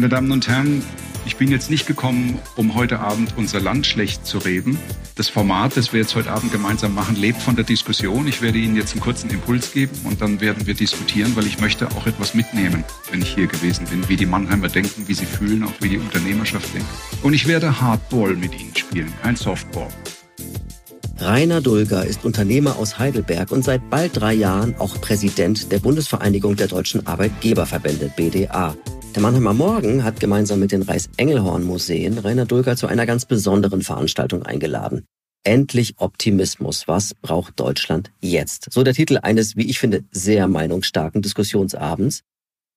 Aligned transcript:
Meine 0.00 0.08
Damen 0.08 0.32
und 0.32 0.48
Herren, 0.48 0.82
ich 1.26 1.36
bin 1.36 1.50
jetzt 1.50 1.70
nicht 1.70 1.86
gekommen, 1.86 2.38
um 2.56 2.74
heute 2.74 3.00
Abend 3.00 3.34
unser 3.36 3.60
Land 3.60 3.84
schlecht 3.84 4.24
zu 4.24 4.38
reden. 4.38 4.78
Das 5.14 5.28
Format, 5.28 5.76
das 5.76 5.92
wir 5.92 6.00
jetzt 6.00 6.14
heute 6.14 6.30
Abend 6.30 6.52
gemeinsam 6.52 6.94
machen, 6.94 7.16
lebt 7.16 7.42
von 7.42 7.54
der 7.54 7.66
Diskussion. 7.66 8.26
Ich 8.26 8.40
werde 8.40 8.56
Ihnen 8.56 8.76
jetzt 8.76 8.92
einen 8.92 9.02
kurzen 9.02 9.28
Impuls 9.28 9.72
geben 9.72 9.92
und 10.04 10.22
dann 10.22 10.40
werden 10.40 10.66
wir 10.66 10.72
diskutieren, 10.72 11.36
weil 11.36 11.44
ich 11.44 11.60
möchte 11.60 11.86
auch 11.88 12.06
etwas 12.06 12.32
mitnehmen, 12.32 12.82
wenn 13.10 13.20
ich 13.20 13.34
hier 13.34 13.46
gewesen 13.46 13.84
bin, 13.90 14.08
wie 14.08 14.16
die 14.16 14.24
Mannheimer 14.24 14.68
denken, 14.68 15.06
wie 15.06 15.12
sie 15.12 15.26
fühlen, 15.26 15.64
auch 15.64 15.82
wie 15.82 15.90
die 15.90 15.98
Unternehmerschaft 15.98 16.72
denkt. 16.72 16.88
Und 17.22 17.34
ich 17.34 17.46
werde 17.46 17.82
Hardball 17.82 18.36
mit 18.36 18.58
Ihnen 18.58 18.74
spielen, 18.74 19.12
kein 19.20 19.36
Softball. 19.36 19.88
Rainer 21.18 21.60
Dulger 21.60 22.06
ist 22.06 22.24
Unternehmer 22.24 22.76
aus 22.76 22.98
Heidelberg 22.98 23.52
und 23.52 23.64
seit 23.66 23.90
bald 23.90 24.18
drei 24.18 24.32
Jahren 24.32 24.74
auch 24.78 24.98
Präsident 25.02 25.70
der 25.70 25.80
Bundesvereinigung 25.80 26.56
der 26.56 26.68
deutschen 26.68 27.06
Arbeitgeberverbände 27.06 28.10
BDA. 28.16 28.74
Der 29.14 29.22
Mannheimer 29.22 29.54
Morgen 29.54 30.04
hat 30.04 30.20
gemeinsam 30.20 30.60
mit 30.60 30.70
den 30.70 30.82
Reichs-Engelhorn-Museen 30.82 32.18
Rainer 32.18 32.46
Dulger 32.46 32.76
zu 32.76 32.86
einer 32.86 33.06
ganz 33.06 33.24
besonderen 33.24 33.82
Veranstaltung 33.82 34.44
eingeladen. 34.44 35.04
Endlich 35.42 35.94
Optimismus. 35.98 36.86
Was 36.86 37.14
braucht 37.14 37.58
Deutschland 37.58 38.12
jetzt? 38.20 38.72
So 38.72 38.84
der 38.84 38.94
Titel 38.94 39.18
eines, 39.20 39.56
wie 39.56 39.68
ich 39.68 39.80
finde, 39.80 40.04
sehr 40.12 40.46
meinungsstarken 40.46 41.22
Diskussionsabends. 41.22 42.20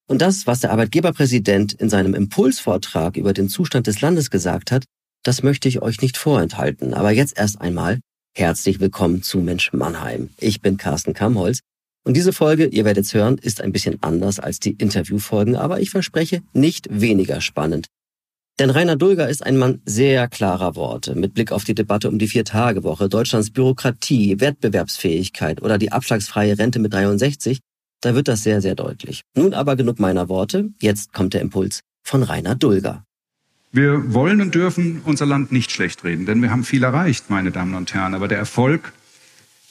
Und 0.08 0.24
das, 0.24 0.48
was 0.48 0.62
der 0.62 0.72
Arbeitgeberpräsident 0.72 1.74
in 1.74 1.90
seinem 1.90 2.16
Impulsvortrag 2.16 3.16
über 3.16 3.34
den 3.34 3.48
Zustand 3.48 3.86
des 3.86 4.02
Landes 4.02 4.32
gesagt 4.32 4.72
hat, 4.72 4.86
das 5.24 5.44
möchte 5.44 5.70
ich 5.70 5.84
euch 5.84 6.02
nicht 6.02 6.18
vorenthalten. 6.18 6.96
Aber 6.96 7.12
jetzt 7.12 7.38
erst 7.38 7.62
einmal 7.62 8.00
herzlich 8.36 8.80
willkommen 8.80 9.22
zu 9.22 9.38
Mensch 9.38 9.72
Mannheim. 9.72 10.30
Ich 10.40 10.62
bin 10.62 10.78
Carsten 10.78 11.14
Kamholz 11.14 11.60
und 12.06 12.18
diese 12.18 12.34
Folge, 12.34 12.66
ihr 12.66 12.86
werdet 12.86 13.06
es 13.06 13.14
hören, 13.14 13.38
ist 13.38 13.62
ein 13.62 13.72
bisschen 13.72 13.98
anders 14.02 14.40
als 14.40 14.60
die 14.60 14.74
Interviewfolgen, 14.74 15.56
aber 15.56 15.80
ich 15.80 15.90
verspreche 15.90 16.42
nicht 16.54 16.88
weniger 16.90 17.40
spannend. 17.40 17.88
Denn 18.60 18.70
Rainer 18.70 18.98
Dulger 18.98 19.30
ist 19.30 19.44
ein 19.44 19.58
Mann 19.58 19.82
sehr 19.86 20.28
klarer 20.28 20.76
Worte 20.76 21.16
mit 21.16 21.34
Blick 21.34 21.52
auf 21.52 21.64
die 21.64 21.74
Debatte 21.74 22.10
um 22.10 22.20
die 22.20 22.28
Vier-Tage-Woche, 22.28 23.10
Deutschlands 23.10 23.50
Bürokratie, 23.50 24.40
Wettbewerbsfähigkeit 24.40 25.64
oder 25.64 25.80
die 25.80 25.92
abschlagsfreie 25.92 26.60
Rente 26.60 26.78
mit 26.78 26.94
63. 26.94 27.60
Da 28.02 28.14
wird 28.14 28.28
das 28.28 28.44
sehr, 28.44 28.62
sehr 28.62 28.76
deutlich. 28.76 29.22
Nun 29.36 29.54
aber 29.54 29.76
genug 29.76 29.98
meiner 29.98 30.30
Worte. 30.30 30.70
Jetzt 30.82 31.14
kommt 31.14 31.34
der 31.34 31.42
Impuls 31.42 31.80
von 32.04 32.22
Rainer 32.22 32.54
Dulger. 32.54 33.04
Wir 33.72 34.14
wollen 34.14 34.40
und 34.40 34.54
dürfen 34.54 35.02
unser 35.04 35.26
Land 35.26 35.52
nicht 35.52 35.72
schlecht 35.72 36.04
reden, 36.04 36.28
denn 36.28 36.44
wir 36.44 36.52
haben 36.52 36.64
viel 36.64 36.84
erreicht, 36.84 37.32
meine 37.32 37.50
Damen 37.50 37.74
und 37.74 37.92
Herren. 37.96 38.14
Aber 38.14 38.28
der 38.28 38.38
Erfolg 38.38 38.94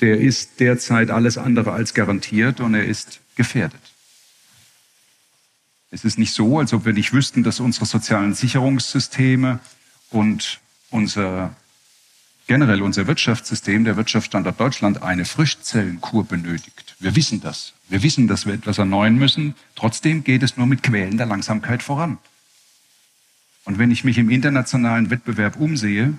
der 0.00 0.20
ist 0.20 0.60
derzeit 0.60 1.10
alles 1.10 1.38
andere 1.38 1.72
als 1.72 1.94
garantiert 1.94 2.60
und 2.60 2.74
er 2.74 2.84
ist 2.84 3.20
gefährdet. 3.36 3.80
Es 5.90 6.04
ist 6.04 6.18
nicht 6.18 6.32
so, 6.32 6.58
als 6.58 6.72
ob 6.72 6.84
wir 6.84 6.92
nicht 6.92 7.12
wüssten, 7.12 7.42
dass 7.42 7.60
unsere 7.60 7.86
sozialen 7.86 8.34
Sicherungssysteme 8.34 9.60
und 10.10 10.60
unser 10.90 11.54
generell 12.46 12.82
unser 12.82 13.06
Wirtschaftssystem, 13.06 13.84
der 13.84 13.96
Wirtschaftsstandort 13.96 14.58
Deutschland, 14.58 15.02
eine 15.02 15.24
Frischzellenkur 15.24 16.24
benötigt. 16.24 16.96
Wir 16.98 17.16
wissen 17.16 17.40
das. 17.40 17.72
Wir 17.88 18.02
wissen, 18.02 18.26
dass 18.26 18.46
wir 18.46 18.54
etwas 18.54 18.78
erneuern 18.78 19.16
müssen. 19.16 19.54
Trotzdem 19.74 20.24
geht 20.24 20.42
es 20.42 20.56
nur 20.56 20.66
mit 20.66 20.82
quälender 20.82 21.26
Langsamkeit 21.26 21.82
voran. 21.82 22.18
Und 23.64 23.78
wenn 23.78 23.90
ich 23.90 24.04
mich 24.04 24.18
im 24.18 24.28
internationalen 24.28 25.10
Wettbewerb 25.10 25.56
umsehe, 25.56 26.14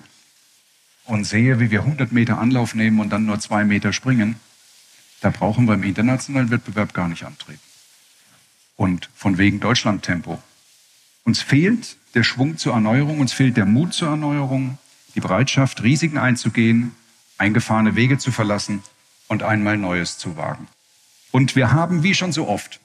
und 1.06 1.24
sehe, 1.24 1.60
wie 1.60 1.70
wir 1.70 1.80
100 1.80 2.12
Meter 2.12 2.38
Anlauf 2.38 2.74
nehmen 2.74 3.00
und 3.00 3.10
dann 3.10 3.26
nur 3.26 3.38
zwei 3.40 3.64
Meter 3.64 3.92
springen, 3.92 4.36
da 5.20 5.30
brauchen 5.30 5.66
wir 5.66 5.74
im 5.74 5.82
internationalen 5.82 6.50
Wettbewerb 6.50 6.94
gar 6.94 7.08
nicht 7.08 7.24
antreten. 7.24 7.60
Und 8.76 9.08
von 9.14 9.38
wegen 9.38 9.60
Deutschland-Tempo. 9.60 10.42
Uns 11.24 11.40
fehlt 11.40 11.96
der 12.14 12.24
Schwung 12.24 12.58
zur 12.58 12.74
Erneuerung, 12.74 13.20
uns 13.20 13.32
fehlt 13.32 13.56
der 13.56 13.66
Mut 13.66 13.94
zur 13.94 14.08
Erneuerung, 14.08 14.78
die 15.14 15.20
Bereitschaft, 15.20 15.82
Risiken 15.82 16.18
einzugehen, 16.18 16.94
eingefahrene 17.38 17.96
Wege 17.96 18.18
zu 18.18 18.32
verlassen 18.32 18.82
und 19.28 19.42
einmal 19.42 19.76
Neues 19.76 20.18
zu 20.18 20.36
wagen. 20.36 20.68
Und 21.30 21.56
wir 21.56 21.72
haben, 21.72 22.02
wie 22.02 22.14
schon 22.14 22.32
so 22.32 22.48
oft, 22.48 22.80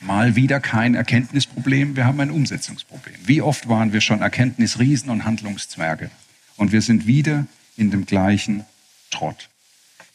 mal 0.00 0.36
wieder 0.36 0.60
kein 0.60 0.94
Erkenntnisproblem, 0.94 1.96
wir 1.96 2.04
haben 2.04 2.20
ein 2.20 2.30
Umsetzungsproblem. 2.30 3.16
Wie 3.24 3.42
oft 3.42 3.68
waren 3.68 3.92
wir 3.92 4.00
schon 4.00 4.22
Erkenntnisriesen 4.22 5.10
und 5.10 5.24
Handlungszwerge? 5.24 6.10
Und 6.58 6.72
wir 6.72 6.82
sind 6.82 7.06
wieder 7.06 7.46
in 7.76 7.90
dem 7.90 8.04
gleichen 8.04 8.66
Trott. 9.10 9.48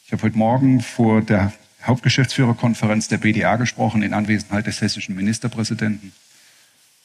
Ich 0.06 0.12
habe 0.12 0.24
heute 0.24 0.38
Morgen 0.38 0.82
vor 0.82 1.22
der 1.22 1.54
Hauptgeschäftsführerkonferenz 1.84 3.08
der 3.08 3.18
BDA 3.18 3.56
gesprochen 3.56 4.04
in 4.04 4.14
Anwesenheit 4.14 4.68
des 4.68 4.82
hessischen 4.82 5.16
Ministerpräsidenten 5.16 6.14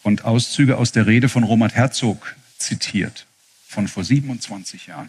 und 0.02 0.24
Auszüge 0.24 0.76
aus 0.76 0.92
der 0.92 1.06
Rede 1.06 1.28
von 1.28 1.44
Robert 1.44 1.74
Herzog 1.74 2.36
zitiert 2.58 3.26
von 3.66 3.86
vor 3.86 4.02
27 4.02 4.88
Jahren. 4.88 5.08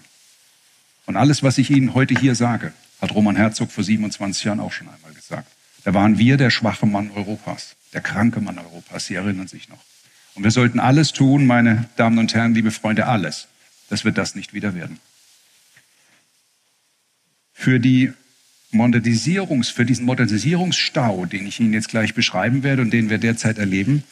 Und 1.08 1.18
alles, 1.18 1.42
was 1.42 1.58
ich 1.58 1.72
Ihnen 1.72 1.96
heute 1.96 2.14
hier 2.14 2.36
sage, 2.36 2.72
hat 3.02 3.16
Roman 3.16 3.36
Herzog 3.36 3.72
vor 3.72 3.84
27 3.84 4.44
Jahren 4.44 4.60
auch 4.60 4.72
schon 4.72 4.90
einmal 4.90 5.14
gesagt. 5.14 5.52
Da 5.84 5.94
waren 5.96 6.20
wir 6.20 6.38
der 6.38 6.52
schwache 6.52 6.86
Mann 6.86 7.10
Europas, 7.12 7.76
der 7.94 8.02
kranke 8.02 8.42
Mann 8.42 8.60
Europas. 8.60 9.08
Sie 9.08 9.16
erinnern 9.16 9.48
sich 9.48 9.70
noch. 9.70 9.80
Und 10.36 10.44
wir 10.44 10.52
sollten 10.52 10.80
alles 10.80 11.14
tun, 11.14 11.48
meine 11.48 11.90
Damen 11.96 12.20
und 12.20 12.36
Herren, 12.36 12.54
liebe 12.54 12.70
Freunde, 12.70 13.08
alles, 13.08 13.48
dass 13.90 14.06
wir 14.06 14.12
das 14.12 14.36
nicht 14.36 14.54
wieder 14.54 14.76
werden. 14.76 15.00
Für 17.54 17.80
die 17.80 18.14
Modernisierungs, 18.72 19.70
für 19.70 19.86
diesen 19.86 20.06
Modernisierungsstau, 20.06 21.26
den 21.26 21.48
ich 21.48 21.60
Ihnen 21.60 21.74
jetzt 21.74 21.90
gleich 21.90 22.14
beschreiben 22.14 22.64
werde 22.64 22.82
und 22.82 22.92
den 22.92 23.10
wir 23.10 23.18
derzeit 23.18 23.58
erleben, 23.58 24.04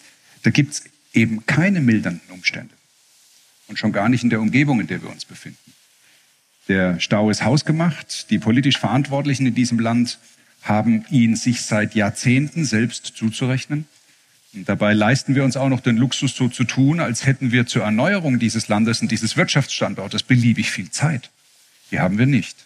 da 0.43 0.49
gibt 0.49 0.73
es 0.73 0.83
eben 1.13 1.45
keine 1.45 1.79
mildernden 1.79 2.29
Umstände. 2.31 2.73
Und 3.67 3.77
schon 3.77 3.91
gar 3.91 4.09
nicht 4.09 4.23
in 4.23 4.29
der 4.29 4.41
Umgebung, 4.41 4.79
in 4.79 4.87
der 4.87 5.01
wir 5.01 5.09
uns 5.09 5.25
befinden. 5.25 5.73
Der 6.67 6.99
Stau 6.99 7.29
ist 7.29 7.43
hausgemacht. 7.43 8.29
Die 8.29 8.39
politisch 8.39 8.77
Verantwortlichen 8.77 9.45
in 9.45 9.55
diesem 9.55 9.79
Land 9.79 10.19
haben 10.61 11.05
ihn 11.09 11.35
sich 11.35 11.61
seit 11.61 11.95
Jahrzehnten 11.95 12.65
selbst 12.65 13.05
zuzurechnen. 13.05 13.85
Dabei 14.53 14.93
leisten 14.93 15.35
wir 15.35 15.43
uns 15.43 15.57
auch 15.57 15.69
noch 15.69 15.81
den 15.81 15.97
Luxus, 15.97 16.35
so 16.35 16.47
zu 16.47 16.63
tun, 16.63 16.99
als 16.99 17.25
hätten 17.25 17.51
wir 17.51 17.67
zur 17.67 17.83
Erneuerung 17.83 18.39
dieses 18.39 18.67
Landes 18.67 19.01
und 19.01 19.11
dieses 19.11 19.37
Wirtschaftsstandortes 19.37 20.23
beliebig 20.23 20.71
viel 20.71 20.89
Zeit. 20.89 21.29
Die 21.91 21.99
haben 21.99 22.17
wir 22.17 22.25
nicht. 22.25 22.65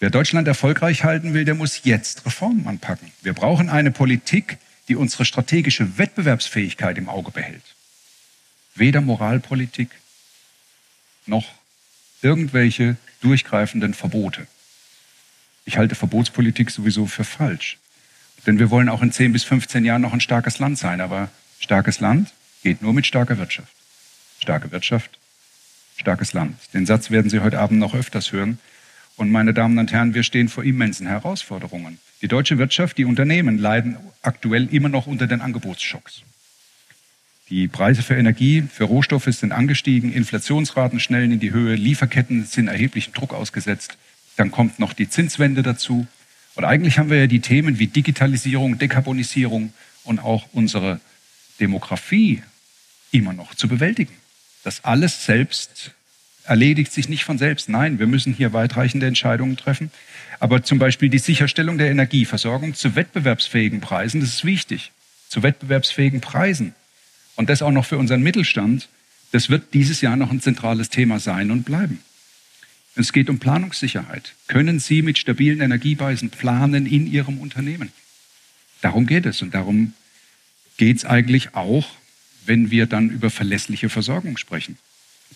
Wer 0.00 0.10
Deutschland 0.10 0.46
erfolgreich 0.46 1.02
halten 1.02 1.34
will, 1.34 1.44
der 1.44 1.54
muss 1.54 1.82
jetzt 1.84 2.24
Reformen 2.24 2.66
anpacken. 2.66 3.10
Wir 3.22 3.32
brauchen 3.32 3.68
eine 3.68 3.90
Politik, 3.90 4.58
die 4.86 4.94
unsere 4.94 5.24
strategische 5.24 5.98
Wettbewerbsfähigkeit 5.98 6.96
im 6.96 7.08
Auge 7.08 7.32
behält. 7.32 7.74
Weder 8.76 9.00
Moralpolitik 9.00 9.90
noch 11.26 11.46
irgendwelche 12.22 12.96
durchgreifenden 13.20 13.92
Verbote. 13.92 14.46
Ich 15.64 15.76
halte 15.76 15.96
Verbotspolitik 15.96 16.70
sowieso 16.70 17.06
für 17.06 17.24
falsch. 17.24 17.78
Denn 18.46 18.58
wir 18.58 18.70
wollen 18.70 18.88
auch 18.88 19.02
in 19.02 19.12
10 19.12 19.32
bis 19.32 19.44
15 19.44 19.84
Jahren 19.84 20.02
noch 20.02 20.12
ein 20.12 20.20
starkes 20.20 20.58
Land 20.58 20.78
sein. 20.78 21.00
Aber 21.00 21.28
starkes 21.58 22.00
Land 22.00 22.32
geht 22.62 22.82
nur 22.82 22.92
mit 22.92 23.06
starker 23.06 23.38
Wirtschaft. 23.38 23.72
Starke 24.40 24.70
Wirtschaft, 24.70 25.18
starkes 25.96 26.32
Land. 26.32 26.56
Den 26.72 26.86
Satz 26.86 27.10
werden 27.10 27.30
Sie 27.30 27.40
heute 27.40 27.58
Abend 27.58 27.80
noch 27.80 27.94
öfters 27.94 28.32
hören. 28.32 28.58
Und 29.16 29.30
meine 29.32 29.52
Damen 29.52 29.78
und 29.78 29.90
Herren, 29.92 30.14
wir 30.14 30.22
stehen 30.22 30.48
vor 30.48 30.62
immensen 30.62 31.08
Herausforderungen. 31.08 31.98
Die 32.22 32.28
deutsche 32.28 32.58
Wirtschaft, 32.58 32.98
die 32.98 33.04
Unternehmen 33.04 33.58
leiden 33.58 33.96
aktuell 34.22 34.72
immer 34.72 34.88
noch 34.88 35.08
unter 35.08 35.26
den 35.26 35.40
Angebotsschocks. 35.40 36.22
Die 37.48 37.66
Preise 37.66 38.02
für 38.02 38.14
Energie, 38.14 38.62
für 38.62 38.84
Rohstoffe 38.84 39.24
sind 39.24 39.52
angestiegen, 39.52 40.12
Inflationsraten 40.12 41.00
schnellen 41.00 41.32
in 41.32 41.40
die 41.40 41.50
Höhe, 41.50 41.74
Lieferketten 41.76 42.44
sind 42.44 42.68
erheblichem 42.68 43.14
Druck 43.14 43.32
ausgesetzt. 43.32 43.96
Dann 44.36 44.50
kommt 44.50 44.78
noch 44.78 44.92
die 44.92 45.08
Zinswende 45.08 45.62
dazu. 45.62 46.06
Und 46.58 46.64
eigentlich 46.64 46.98
haben 46.98 47.08
wir 47.08 47.18
ja 47.18 47.26
die 47.28 47.38
Themen 47.38 47.78
wie 47.78 47.86
Digitalisierung, 47.86 48.78
Dekarbonisierung 48.78 49.72
und 50.02 50.18
auch 50.18 50.48
unsere 50.52 51.00
Demografie 51.60 52.42
immer 53.12 53.32
noch 53.32 53.54
zu 53.54 53.68
bewältigen. 53.68 54.12
Das 54.64 54.82
alles 54.82 55.24
selbst 55.24 55.92
erledigt 56.42 56.92
sich 56.92 57.08
nicht 57.08 57.22
von 57.22 57.38
selbst. 57.38 57.68
Nein, 57.68 58.00
wir 58.00 58.08
müssen 58.08 58.34
hier 58.34 58.52
weitreichende 58.54 59.06
Entscheidungen 59.06 59.56
treffen. 59.56 59.92
Aber 60.40 60.64
zum 60.64 60.80
Beispiel 60.80 61.08
die 61.08 61.20
Sicherstellung 61.20 61.78
der 61.78 61.92
Energieversorgung 61.92 62.74
zu 62.74 62.96
wettbewerbsfähigen 62.96 63.80
Preisen, 63.80 64.20
das 64.20 64.30
ist 64.30 64.44
wichtig. 64.44 64.90
Zu 65.28 65.44
wettbewerbsfähigen 65.44 66.20
Preisen. 66.20 66.74
Und 67.36 67.50
das 67.50 67.62
auch 67.62 67.70
noch 67.70 67.86
für 67.86 67.98
unseren 67.98 68.24
Mittelstand. 68.24 68.88
Das 69.30 69.48
wird 69.48 69.74
dieses 69.74 70.00
Jahr 70.00 70.16
noch 70.16 70.32
ein 70.32 70.40
zentrales 70.40 70.88
Thema 70.88 71.20
sein 71.20 71.52
und 71.52 71.62
bleiben. 71.62 72.02
Es 72.98 73.12
geht 73.12 73.30
um 73.30 73.38
Planungssicherheit. 73.38 74.34
Können 74.48 74.80
Sie 74.80 75.02
mit 75.02 75.18
stabilen 75.18 75.60
Energiepreisen 75.60 76.30
planen 76.30 76.84
in 76.84 77.06
Ihrem 77.06 77.38
Unternehmen? 77.38 77.92
Darum 78.80 79.06
geht 79.06 79.24
es 79.24 79.40
und 79.40 79.54
darum 79.54 79.92
geht 80.78 80.96
es 80.96 81.04
eigentlich 81.04 81.54
auch, 81.54 81.88
wenn 82.44 82.72
wir 82.72 82.86
dann 82.86 83.10
über 83.10 83.30
verlässliche 83.30 83.88
Versorgung 83.88 84.36
sprechen. 84.36 84.78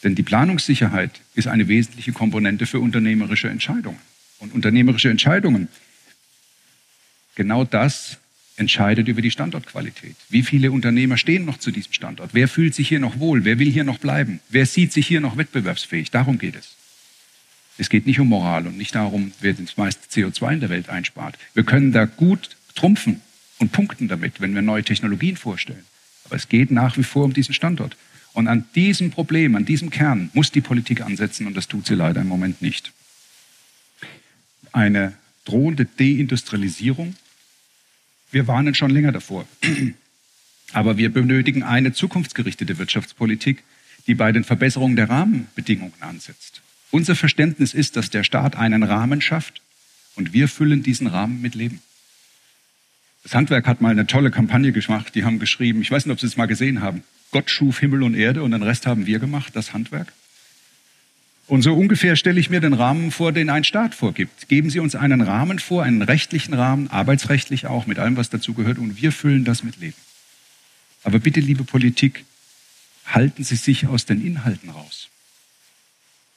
Denn 0.03 0.17
die 0.17 0.25
Planungssicherheit 0.25 1.21
ist 1.37 1.47
eine 1.47 1.69
wesentliche 1.69 2.13
Komponente 2.13 2.67
für 2.67 2.81
unternehmerische 2.81 3.49
Entscheidungen. 3.49 4.01
Und 4.41 4.53
unternehmerische 4.53 5.11
Entscheidungen, 5.11 5.69
genau 7.37 7.63
das 7.63 8.19
entscheidet 8.57 9.07
über 9.07 9.23
die 9.23 9.31
Standortqualität. 9.31 10.17
Wie 10.31 10.43
viele 10.43 10.73
Unternehmer 10.73 11.17
stehen 11.17 11.45
noch 11.45 11.59
zu 11.59 11.71
diesem 11.71 11.93
Standort? 11.93 12.31
Wer 12.33 12.49
fühlt 12.49 12.75
sich 12.75 12.89
hier 12.89 12.99
noch 12.99 13.21
wohl? 13.21 13.45
Wer 13.45 13.61
will 13.61 13.71
hier 13.71 13.85
noch 13.85 13.99
bleiben? 13.99 14.41
Wer 14.49 14.67
sieht 14.67 14.93
sich 14.93 15.07
hier 15.07 15.21
noch 15.21 15.37
wettbewerbsfähig? 15.37 16.11
Darum 16.11 16.39
geht 16.39 16.57
es. 16.57 16.75
Es 17.83 17.89
geht 17.89 18.07
nicht 18.07 18.21
um 18.21 18.29
Moral 18.29 18.69
und 18.69 18.79
nicht 18.79 18.95
darum, 18.95 19.33
wer 19.41 19.55
das 19.55 19.77
meiste 19.77 20.07
CO2 20.09 20.53
in 20.53 20.61
der 20.61 20.71
Welt 20.71 20.89
einspart. 20.89 21.37
Wir 21.53 21.65
können 21.65 21.91
da 21.91 22.05
gut 22.05 22.51
trumpfen 22.77 23.21
und 23.59 23.73
punkten 23.73 24.07
damit, 24.07 24.41
wenn 24.41 24.55
wir 24.55 24.63
neue 24.63 24.85
Technologien 24.85 25.37
vorstellen. 25.37 25.85
Aber 26.25 26.37
es 26.37 26.49
geht 26.49 26.71
nach 26.71 26.97
wie 26.97 27.03
vor 27.03 27.25
um 27.25 27.33
diesen 27.33 27.55
Standort. 27.55 27.97
Und 28.35 28.47
an 28.47 28.67
diesem 28.77 29.11
Problem, 29.11 29.57
an 29.57 29.65
diesem 29.65 29.91
Kern 29.91 30.31
muss 30.33 30.53
die 30.53 30.61
Politik 30.61 31.01
ansetzen 31.01 31.49
und 31.49 31.57
das 31.57 31.67
tut 31.67 31.85
sie 31.85 31.97
leider 31.97 32.21
im 32.21 32.29
Moment 32.29 32.63
nicht. 32.63 32.93
Eine 34.71 35.15
drohende 35.45 35.85
Deindustrialisierung. 35.85 37.17
Wir 38.31 38.47
warnen 38.47 38.77
schon 38.77 38.93
länger 38.93 39.11
davor. 39.11 39.45
Aber 40.73 40.99
wir 40.99 41.13
benötigen 41.13 41.65
eine 41.65 41.93
zukunftsgerichtete 41.93 42.79
Wirtschaftspolitik, 42.79 43.65
die 44.07 44.15
bei 44.15 44.31
den 44.31 44.45
Verbesserungen 44.45 44.95
der 44.95 45.11
Rahmenbedingungen 45.11 46.01
ansetzt. 46.01 46.63
Unser 46.93 47.17
Verständnis 47.17 47.73
ist, 47.73 47.97
dass 47.97 48.11
der 48.11 48.23
Staat 48.23 48.55
einen 48.55 48.83
Rahmen 48.83 49.23
schafft 49.23 49.63
und 50.15 50.35
wir 50.35 50.47
füllen 50.47 50.83
diesen 50.83 51.07
Rahmen 51.07 51.41
mit 51.41 51.55
Leben. 51.55 51.81
Das 53.23 53.35
Handwerk 53.35 53.67
hat 53.67 53.81
mal 53.81 53.93
eine 53.93 54.07
tolle 54.07 54.31
Kampagne 54.31 54.73
gemacht. 54.73 55.15
Die 55.15 55.25
haben 55.25 55.39
geschrieben, 55.39 55.81
ich 55.81 55.91
weiß 55.91 56.05
nicht, 56.05 56.13
ob 56.13 56.21
Sie 56.21 56.27
es 56.27 56.37
mal 56.37 56.47
gesehen 56.47 56.83
haben. 56.83 57.03
Gott 57.31 57.51
schuf 57.51 57.79
Himmel 57.79 58.03
und 58.03 58.15
Erde 58.15 58.43
und 58.43 58.51
den 58.51 58.63
Rest 58.63 58.87
haben 58.87 59.07
wir 59.07 59.19
gemacht, 59.21 59.57
das 59.57 59.73
Handwerk. 59.73 60.13
Und 61.47 61.63
so 61.63 61.73
ungefähr 61.75 62.15
stelle 62.15 62.39
ich 62.39 62.51
mir 62.51 62.61
den 62.61 62.75
Rahmen 62.75 63.11
vor, 63.11 63.33
den 63.33 63.49
ein 63.49 63.65
Staat 63.65 63.95
vorgibt. 63.95 64.49
Geben 64.49 64.69
Sie 64.69 64.79
uns 64.79 64.95
einen 64.95 65.23
Rahmen 65.23 65.61
vor, 65.61 65.85
einen 65.85 66.03
rechtlichen 66.03 66.53
Rahmen, 66.53 66.89
arbeitsrechtlich 66.89 67.67
auch, 67.67 67.87
mit 67.87 67.99
allem, 67.99 68.19
was 68.19 68.29
dazu 68.29 68.53
gehört, 68.53 68.77
und 68.77 69.01
wir 69.01 69.13
füllen 69.13 69.45
das 69.45 69.63
mit 69.63 69.81
Leben. 69.81 69.97
Aber 71.05 71.21
bitte, 71.21 71.41
liebe 71.41 71.65
Politik, 71.65 72.25
halten 73.07 73.45
Sie 73.45 73.57
sich 73.57 73.87
aus 73.87 74.05
den 74.05 74.25
Inhalten 74.25 74.69
raus. 74.69 75.09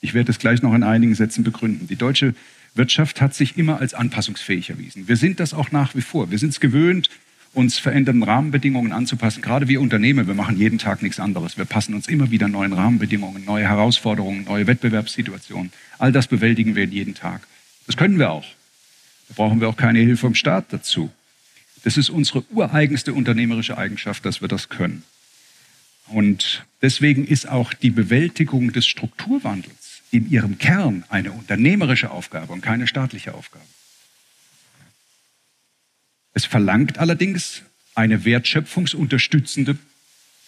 Ich 0.01 0.13
werde 0.13 0.31
es 0.31 0.39
gleich 0.39 0.61
noch 0.61 0.73
in 0.73 0.83
einigen 0.83 1.15
Sätzen 1.15 1.43
begründen. 1.43 1.87
Die 1.87 1.95
deutsche 1.95 2.35
Wirtschaft 2.75 3.21
hat 3.21 3.33
sich 3.33 3.57
immer 3.57 3.79
als 3.79 3.93
anpassungsfähig 3.93 4.69
erwiesen. 4.69 5.07
Wir 5.07 5.15
sind 5.15 5.39
das 5.39 5.53
auch 5.53 5.71
nach 5.71 5.95
wie 5.95 6.01
vor. 6.01 6.29
Wir 6.29 6.37
sind 6.37 6.49
es 6.49 6.59
gewöhnt, 6.59 7.09
uns 7.53 7.79
verändernden 7.79 8.23
Rahmenbedingungen 8.23 8.91
anzupassen. 8.91 9.41
Gerade 9.41 9.67
wir 9.67 9.79
Unternehmer, 9.79 10.27
wir 10.27 10.33
machen 10.33 10.57
jeden 10.57 10.77
Tag 10.77 11.01
nichts 11.01 11.19
anderes. 11.19 11.57
Wir 11.57 11.65
passen 11.65 11.95
uns 11.95 12.07
immer 12.07 12.29
wieder 12.31 12.49
neuen 12.49 12.73
Rahmenbedingungen, 12.73 13.45
neue 13.45 13.67
Herausforderungen, 13.67 14.43
neue 14.43 14.67
Wettbewerbssituationen. 14.67 15.71
All 15.97 16.11
das 16.11 16.27
bewältigen 16.27 16.75
wir 16.75 16.85
jeden 16.85 17.15
Tag. 17.15 17.47
Das 17.87 17.95
können 17.95 18.19
wir 18.19 18.31
auch. 18.31 18.45
Da 19.29 19.35
brauchen 19.35 19.61
wir 19.61 19.69
auch 19.69 19.77
keine 19.77 19.99
Hilfe 19.99 20.17
vom 20.17 20.35
Staat 20.35 20.65
dazu. 20.71 21.09
Das 21.83 21.97
ist 21.97 22.09
unsere 22.09 22.43
ureigenste 22.51 23.13
unternehmerische 23.13 23.77
Eigenschaft, 23.77 24.25
dass 24.25 24.41
wir 24.41 24.47
das 24.47 24.69
können. 24.69 25.03
Und 26.07 26.65
deswegen 26.81 27.25
ist 27.25 27.47
auch 27.47 27.73
die 27.73 27.89
Bewältigung 27.89 28.73
des 28.73 28.85
Strukturwandels 28.85 29.84
in 30.17 30.29
ihrem 30.29 30.57
Kern 30.57 31.03
eine 31.09 31.31
unternehmerische 31.31 32.11
Aufgabe 32.11 32.53
und 32.53 32.61
keine 32.61 32.87
staatliche 32.87 33.33
Aufgabe. 33.33 33.65
Es 36.33 36.45
verlangt 36.45 36.97
allerdings 36.97 37.61
eine 37.95 38.25
wertschöpfungsunterstützende, 38.25 39.77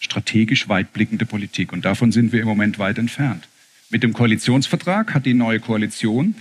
strategisch 0.00 0.68
weitblickende 0.68 1.26
Politik. 1.26 1.72
Und 1.72 1.84
davon 1.84 2.12
sind 2.12 2.32
wir 2.32 2.40
im 2.40 2.46
Moment 2.46 2.78
weit 2.78 2.98
entfernt. 2.98 3.48
Mit 3.90 4.02
dem 4.02 4.12
Koalitionsvertrag 4.12 5.14
hat 5.14 5.24
die 5.24 5.34
neue 5.34 5.60
Koalition 5.60 6.34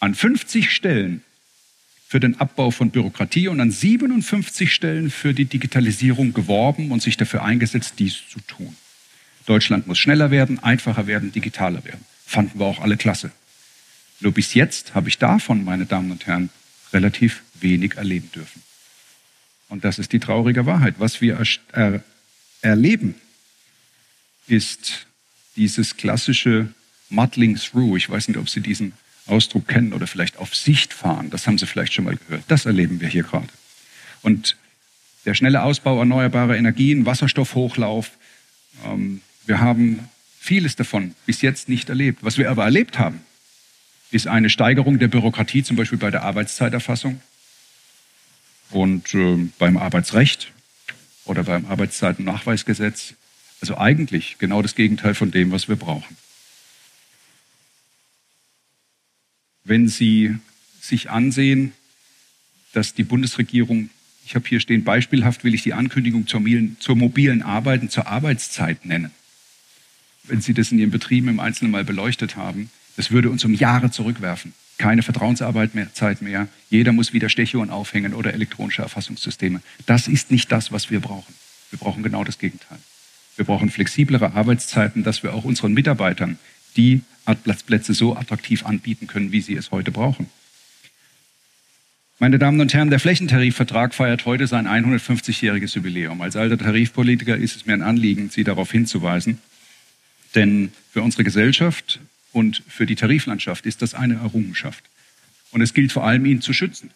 an 0.00 0.14
50 0.14 0.70
Stellen 0.70 1.22
für 2.08 2.18
den 2.18 2.40
Abbau 2.40 2.72
von 2.72 2.90
Bürokratie 2.90 3.46
und 3.46 3.60
an 3.60 3.70
57 3.70 4.72
Stellen 4.72 5.10
für 5.10 5.32
die 5.32 5.44
Digitalisierung 5.44 6.32
geworben 6.32 6.90
und 6.90 7.00
sich 7.00 7.16
dafür 7.16 7.44
eingesetzt, 7.44 7.94
dies 8.00 8.28
zu 8.28 8.40
tun. 8.40 8.76
Deutschland 9.46 9.86
muss 9.86 9.98
schneller 9.98 10.32
werden, 10.32 10.58
einfacher 10.58 11.06
werden, 11.06 11.30
digitaler 11.30 11.84
werden 11.84 12.04
fanden 12.30 12.60
wir 12.60 12.66
auch 12.66 12.80
alle 12.80 12.96
klasse. 12.96 13.32
Nur 14.20 14.32
bis 14.32 14.54
jetzt 14.54 14.94
habe 14.94 15.08
ich 15.08 15.18
davon, 15.18 15.64
meine 15.64 15.86
Damen 15.86 16.12
und 16.12 16.26
Herren, 16.26 16.50
relativ 16.92 17.42
wenig 17.54 17.96
erleben 17.96 18.30
dürfen. 18.32 18.62
Und 19.68 19.84
das 19.84 19.98
ist 19.98 20.12
die 20.12 20.20
traurige 20.20 20.66
Wahrheit. 20.66 20.96
Was 20.98 21.20
wir 21.20 21.42
er 21.72 22.02
erleben, 22.60 23.14
ist 24.46 25.06
dieses 25.56 25.96
klassische 25.96 26.72
Muddling 27.08 27.56
Through. 27.56 27.96
Ich 27.96 28.08
weiß 28.08 28.28
nicht, 28.28 28.36
ob 28.38 28.48
Sie 28.48 28.60
diesen 28.60 28.92
Ausdruck 29.26 29.68
kennen 29.68 29.92
oder 29.92 30.06
vielleicht 30.06 30.36
auf 30.38 30.54
Sicht 30.54 30.92
fahren. 30.92 31.30
Das 31.30 31.46
haben 31.46 31.58
Sie 31.58 31.66
vielleicht 31.66 31.92
schon 31.92 32.04
mal 32.04 32.16
gehört. 32.16 32.44
Das 32.48 32.66
erleben 32.66 33.00
wir 33.00 33.08
hier 33.08 33.22
gerade. 33.22 33.48
Und 34.22 34.56
der 35.24 35.34
schnelle 35.34 35.62
Ausbau 35.62 35.98
erneuerbarer 35.98 36.56
Energien, 36.56 37.06
Wasserstoffhochlauf. 37.06 38.10
Ähm, 38.84 39.20
wir 39.46 39.60
haben 39.60 40.08
vieles 40.40 40.74
davon 40.74 41.14
bis 41.26 41.42
jetzt 41.42 41.68
nicht 41.68 41.90
erlebt. 41.90 42.24
Was 42.24 42.38
wir 42.38 42.50
aber 42.50 42.64
erlebt 42.64 42.98
haben, 42.98 43.20
ist 44.10 44.26
eine 44.26 44.48
Steigerung 44.48 44.98
der 44.98 45.08
Bürokratie, 45.08 45.62
zum 45.62 45.76
Beispiel 45.76 45.98
bei 45.98 46.10
der 46.10 46.22
Arbeitszeiterfassung 46.22 47.20
und 48.70 49.14
äh, 49.14 49.36
beim 49.58 49.76
Arbeitsrecht 49.76 50.50
oder 51.26 51.44
beim 51.44 51.66
Arbeitszeitennachweisgesetz. 51.66 53.14
Also 53.60 53.76
eigentlich 53.76 54.36
genau 54.38 54.62
das 54.62 54.74
Gegenteil 54.74 55.14
von 55.14 55.30
dem, 55.30 55.52
was 55.52 55.68
wir 55.68 55.76
brauchen. 55.76 56.16
Wenn 59.62 59.88
Sie 59.88 60.36
sich 60.80 61.10
ansehen, 61.10 61.72
dass 62.72 62.94
die 62.94 63.04
Bundesregierung, 63.04 63.90
ich 64.24 64.34
habe 64.34 64.48
hier 64.48 64.60
stehen, 64.60 64.84
beispielhaft 64.84 65.44
will 65.44 65.52
ich 65.54 65.62
die 65.62 65.74
Ankündigung 65.74 66.26
zur, 66.26 66.42
zur 66.80 66.96
mobilen 66.96 67.42
Arbeiten 67.42 67.90
zur 67.90 68.06
Arbeitszeit 68.06 68.86
nennen 68.86 69.12
wenn 70.24 70.40
Sie 70.40 70.54
das 70.54 70.72
in 70.72 70.78
Ihren 70.78 70.90
Betrieben 70.90 71.28
im 71.28 71.40
Einzelnen 71.40 71.72
mal 71.72 71.84
beleuchtet 71.84 72.36
haben, 72.36 72.70
das 72.96 73.10
würde 73.10 73.30
uns 73.30 73.44
um 73.44 73.54
Jahre 73.54 73.90
zurückwerfen. 73.90 74.52
Keine 74.78 75.02
Vertrauensarbeit 75.02 75.74
mehr, 75.74 75.92
Zeit 75.92 76.22
mehr. 76.22 76.48
Jeder 76.70 76.92
muss 76.92 77.12
wieder 77.12 77.28
Stechuhren 77.28 77.70
aufhängen 77.70 78.14
oder 78.14 78.32
elektronische 78.32 78.82
Erfassungssysteme. 78.82 79.60
Das 79.86 80.08
ist 80.08 80.30
nicht 80.30 80.50
das, 80.50 80.72
was 80.72 80.90
wir 80.90 81.00
brauchen. 81.00 81.34
Wir 81.70 81.78
brauchen 81.78 82.02
genau 82.02 82.24
das 82.24 82.38
Gegenteil. 82.38 82.78
Wir 83.36 83.44
brauchen 83.44 83.70
flexiblere 83.70 84.34
Arbeitszeiten, 84.34 85.04
dass 85.04 85.22
wir 85.22 85.34
auch 85.34 85.44
unseren 85.44 85.72
Mitarbeitern 85.72 86.38
die 86.76 87.02
Plätze 87.66 87.94
so 87.94 88.16
attraktiv 88.16 88.66
anbieten 88.66 89.06
können, 89.06 89.32
wie 89.32 89.40
sie 89.40 89.54
es 89.54 89.70
heute 89.70 89.92
brauchen. 89.92 90.26
Meine 92.18 92.38
Damen 92.38 92.60
und 92.60 92.74
Herren, 92.74 92.90
der 92.90 93.00
Flächentarifvertrag 93.00 93.94
feiert 93.94 94.26
heute 94.26 94.46
sein 94.46 94.66
150-jähriges 94.66 95.74
Jubiläum. 95.74 96.20
Als 96.20 96.36
alter 96.36 96.58
Tarifpolitiker 96.58 97.36
ist 97.36 97.56
es 97.56 97.66
mir 97.66 97.72
ein 97.72 97.82
Anliegen, 97.82 98.28
Sie 98.28 98.44
darauf 98.44 98.70
hinzuweisen, 98.72 99.38
denn 100.34 100.72
für 100.92 101.02
unsere 101.02 101.24
Gesellschaft 101.24 102.00
und 102.32 102.62
für 102.68 102.86
die 102.86 102.96
Tariflandschaft 102.96 103.66
ist 103.66 103.82
das 103.82 103.94
eine 103.94 104.14
Errungenschaft. 104.14 104.84
Und 105.50 105.60
es 105.60 105.74
gilt 105.74 105.92
vor 105.92 106.04
allem, 106.04 106.24
ihn 106.26 106.40
zu 106.40 106.52
schützen. 106.52 106.90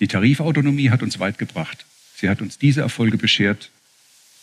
Die 0.00 0.08
Tarifautonomie 0.08 0.90
hat 0.90 1.02
uns 1.02 1.18
weit 1.18 1.36
gebracht. 1.36 1.84
Sie 2.16 2.28
hat 2.28 2.40
uns 2.40 2.58
diese 2.58 2.80
Erfolge 2.80 3.18
beschert, 3.18 3.70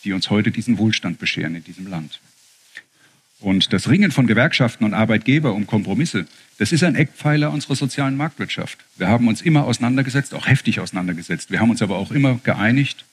die 0.04 0.12
uns 0.12 0.30
heute 0.30 0.52
diesen 0.52 0.78
Wohlstand 0.78 1.18
bescheren 1.18 1.56
in 1.56 1.64
diesem 1.64 1.88
Land. 1.88 2.20
Und 3.40 3.72
das 3.72 3.88
Ringen 3.88 4.10
von 4.10 4.26
Gewerkschaften 4.26 4.84
und 4.84 4.94
Arbeitgeber 4.94 5.54
um 5.54 5.66
Kompromisse, 5.66 6.26
das 6.58 6.72
ist 6.72 6.82
ein 6.82 6.96
Eckpfeiler 6.96 7.52
unserer 7.52 7.76
sozialen 7.76 8.16
Marktwirtschaft. 8.16 8.78
Wir 8.96 9.08
haben 9.08 9.28
uns 9.28 9.42
immer 9.42 9.64
auseinandergesetzt, 9.64 10.34
auch 10.34 10.48
heftig 10.48 10.80
auseinandergesetzt. 10.80 11.50
Wir 11.50 11.60
haben 11.60 11.70
uns 11.70 11.82
aber 11.82 11.96
auch 11.96 12.10
immer 12.10 12.40
geeinigt 12.42 13.04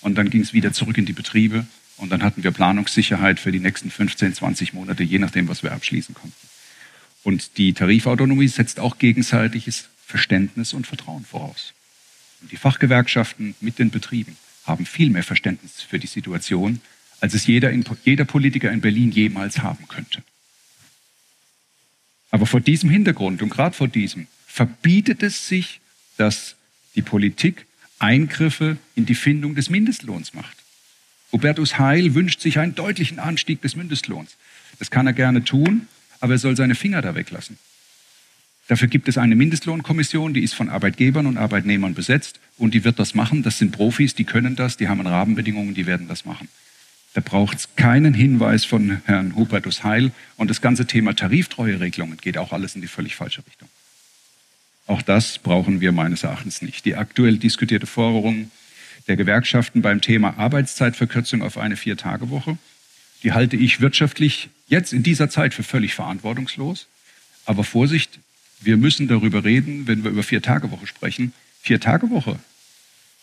und 0.00 0.16
dann 0.16 0.30
ging 0.30 0.40
es 0.40 0.52
wieder 0.52 0.72
zurück 0.72 0.98
in 0.98 1.06
die 1.06 1.12
Betriebe 1.12 1.66
und 1.98 2.10
dann 2.10 2.22
hatten 2.22 2.42
wir 2.42 2.50
Planungssicherheit 2.50 3.38
für 3.38 3.52
die 3.52 3.60
nächsten 3.60 3.90
15, 3.90 4.34
20 4.34 4.72
Monate, 4.72 5.02
je 5.02 5.18
nachdem, 5.18 5.48
was 5.48 5.62
wir 5.62 5.72
abschließen 5.72 6.14
konnten. 6.14 6.48
Und 7.24 7.58
die 7.58 7.72
Tarifautonomie 7.72 8.48
setzt 8.48 8.80
auch 8.80 8.98
gegenseitiges 8.98 9.88
Verständnis 10.06 10.72
und 10.72 10.86
Vertrauen 10.86 11.24
voraus. 11.24 11.74
Und 12.40 12.52
die 12.52 12.56
Fachgewerkschaften 12.56 13.54
mit 13.60 13.78
den 13.78 13.90
Betrieben 13.90 14.36
haben 14.64 14.86
viel 14.86 15.10
mehr 15.10 15.24
Verständnis 15.24 15.82
für 15.82 15.98
die 15.98 16.06
Situation, 16.06 16.80
als 17.20 17.34
es 17.34 17.46
jeder, 17.46 17.72
jeder 18.04 18.24
Politiker 18.24 18.70
in 18.70 18.80
Berlin 18.80 19.10
jemals 19.10 19.58
haben 19.58 19.88
könnte. 19.88 20.22
Aber 22.30 22.46
vor 22.46 22.60
diesem 22.60 22.90
Hintergrund 22.90 23.42
und 23.42 23.50
gerade 23.50 23.74
vor 23.74 23.88
diesem 23.88 24.26
verbietet 24.46 25.22
es 25.22 25.48
sich, 25.48 25.80
dass 26.16 26.56
die 26.94 27.02
Politik 27.02 27.66
Eingriffe 27.98 28.76
in 28.94 29.06
die 29.06 29.14
Findung 29.14 29.54
des 29.54 29.70
Mindestlohns 29.70 30.34
macht. 30.34 30.57
Hubertus 31.32 31.78
Heil 31.78 32.14
wünscht 32.14 32.40
sich 32.40 32.58
einen 32.58 32.74
deutlichen 32.74 33.18
Anstieg 33.18 33.60
des 33.62 33.76
Mindestlohns. 33.76 34.36
Das 34.78 34.90
kann 34.90 35.06
er 35.06 35.12
gerne 35.12 35.44
tun, 35.44 35.88
aber 36.20 36.34
er 36.34 36.38
soll 36.38 36.56
seine 36.56 36.74
Finger 36.74 37.02
da 37.02 37.14
weglassen. 37.14 37.58
Dafür 38.68 38.88
gibt 38.88 39.08
es 39.08 39.16
eine 39.16 39.34
Mindestlohnkommission, 39.34 40.34
die 40.34 40.42
ist 40.42 40.54
von 40.54 40.68
Arbeitgebern 40.68 41.26
und 41.26 41.38
Arbeitnehmern 41.38 41.94
besetzt 41.94 42.38
und 42.58 42.74
die 42.74 42.84
wird 42.84 42.98
das 42.98 43.14
machen. 43.14 43.42
Das 43.42 43.58
sind 43.58 43.72
Profis, 43.72 44.14
die 44.14 44.24
können 44.24 44.56
das, 44.56 44.76
die 44.76 44.88
haben 44.88 45.06
Rahmenbedingungen, 45.06 45.74
die 45.74 45.86
werden 45.86 46.06
das 46.06 46.26
machen. 46.26 46.48
Da 47.14 47.22
braucht 47.22 47.58
es 47.58 47.68
keinen 47.76 48.12
Hinweis 48.12 48.66
von 48.66 49.00
Herrn 49.06 49.34
Hubertus 49.34 49.84
Heil 49.84 50.12
und 50.36 50.50
das 50.50 50.60
ganze 50.60 50.86
Thema 50.86 51.16
Tariftreueregelungen 51.16 52.18
geht 52.18 52.36
auch 52.36 52.52
alles 52.52 52.74
in 52.74 52.82
die 52.82 52.88
völlig 52.88 53.16
falsche 53.16 53.44
Richtung. 53.46 53.68
Auch 54.86 55.02
das 55.02 55.38
brauchen 55.38 55.80
wir 55.80 55.92
meines 55.92 56.22
Erachtens 56.22 56.60
nicht. 56.60 56.84
Die 56.84 56.96
aktuell 56.96 57.38
diskutierte 57.38 57.86
Forderung 57.86 58.50
der 59.08 59.16
Gewerkschaften 59.16 59.82
beim 59.82 60.00
Thema 60.00 60.38
Arbeitszeitverkürzung 60.38 61.42
auf 61.42 61.58
eine 61.58 61.76
Vier-Tage-Woche, 61.76 62.58
die 63.22 63.32
halte 63.32 63.56
ich 63.56 63.80
wirtschaftlich 63.80 64.48
jetzt 64.68 64.92
in 64.92 65.02
dieser 65.02 65.30
Zeit 65.30 65.54
für 65.54 65.62
völlig 65.62 65.94
verantwortungslos. 65.94 66.86
Aber 67.46 67.64
Vorsicht, 67.64 68.20
wir 68.60 68.76
müssen 68.76 69.08
darüber 69.08 69.44
reden, 69.44 69.86
wenn 69.86 70.04
wir 70.04 70.10
über 70.10 70.22
Vier-Tage-Woche 70.22 70.86
sprechen. 70.86 71.32
Vier-Tage-Woche, 71.62 72.38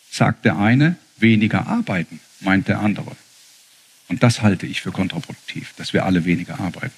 sagt 0.09 0.43
der 0.43 0.57
eine, 0.57 0.97
weniger 1.17 1.67
arbeiten, 1.67 2.19
meint 2.41 2.67
der 2.67 2.79
andere. 2.79 3.15
Und 4.07 4.23
das 4.23 4.41
halte 4.41 4.65
ich 4.65 4.81
für 4.81 4.91
kontraproduktiv, 4.91 5.73
dass 5.77 5.93
wir 5.93 6.05
alle 6.05 6.25
weniger 6.25 6.59
arbeiten. 6.59 6.93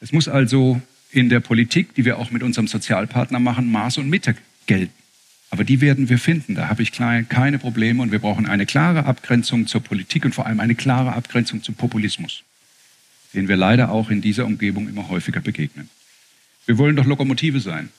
Es 0.00 0.12
muss 0.12 0.28
also 0.28 0.80
in 1.10 1.28
der 1.28 1.40
Politik, 1.40 1.94
die 1.94 2.04
wir 2.04 2.18
auch 2.18 2.30
mit 2.30 2.42
unserem 2.42 2.66
Sozialpartner 2.66 3.38
machen, 3.38 3.70
Maß 3.70 3.98
und 3.98 4.10
Mitte 4.10 4.36
gelten. 4.66 5.03
Aber 5.54 5.62
die 5.62 5.80
werden 5.80 6.08
wir 6.08 6.18
finden. 6.18 6.56
Da 6.56 6.68
habe 6.68 6.82
ich 6.82 6.90
keine 6.90 7.58
Probleme 7.60 8.02
und 8.02 8.10
wir 8.10 8.18
brauchen 8.18 8.46
eine 8.46 8.66
klare 8.66 9.04
Abgrenzung 9.04 9.68
zur 9.68 9.84
Politik 9.84 10.24
und 10.24 10.34
vor 10.34 10.46
allem 10.46 10.58
eine 10.58 10.74
klare 10.74 11.12
Abgrenzung 11.12 11.62
zum 11.62 11.76
Populismus, 11.76 12.42
den 13.34 13.46
wir 13.46 13.56
leider 13.56 13.92
auch 13.92 14.10
in 14.10 14.20
dieser 14.20 14.46
Umgebung 14.46 14.88
immer 14.88 15.08
häufiger 15.08 15.40
begegnen. 15.40 15.88
Wir 16.66 16.76
wollen 16.76 16.96
doch 16.96 17.04
Lokomotive 17.04 17.60
sein. 17.60 17.90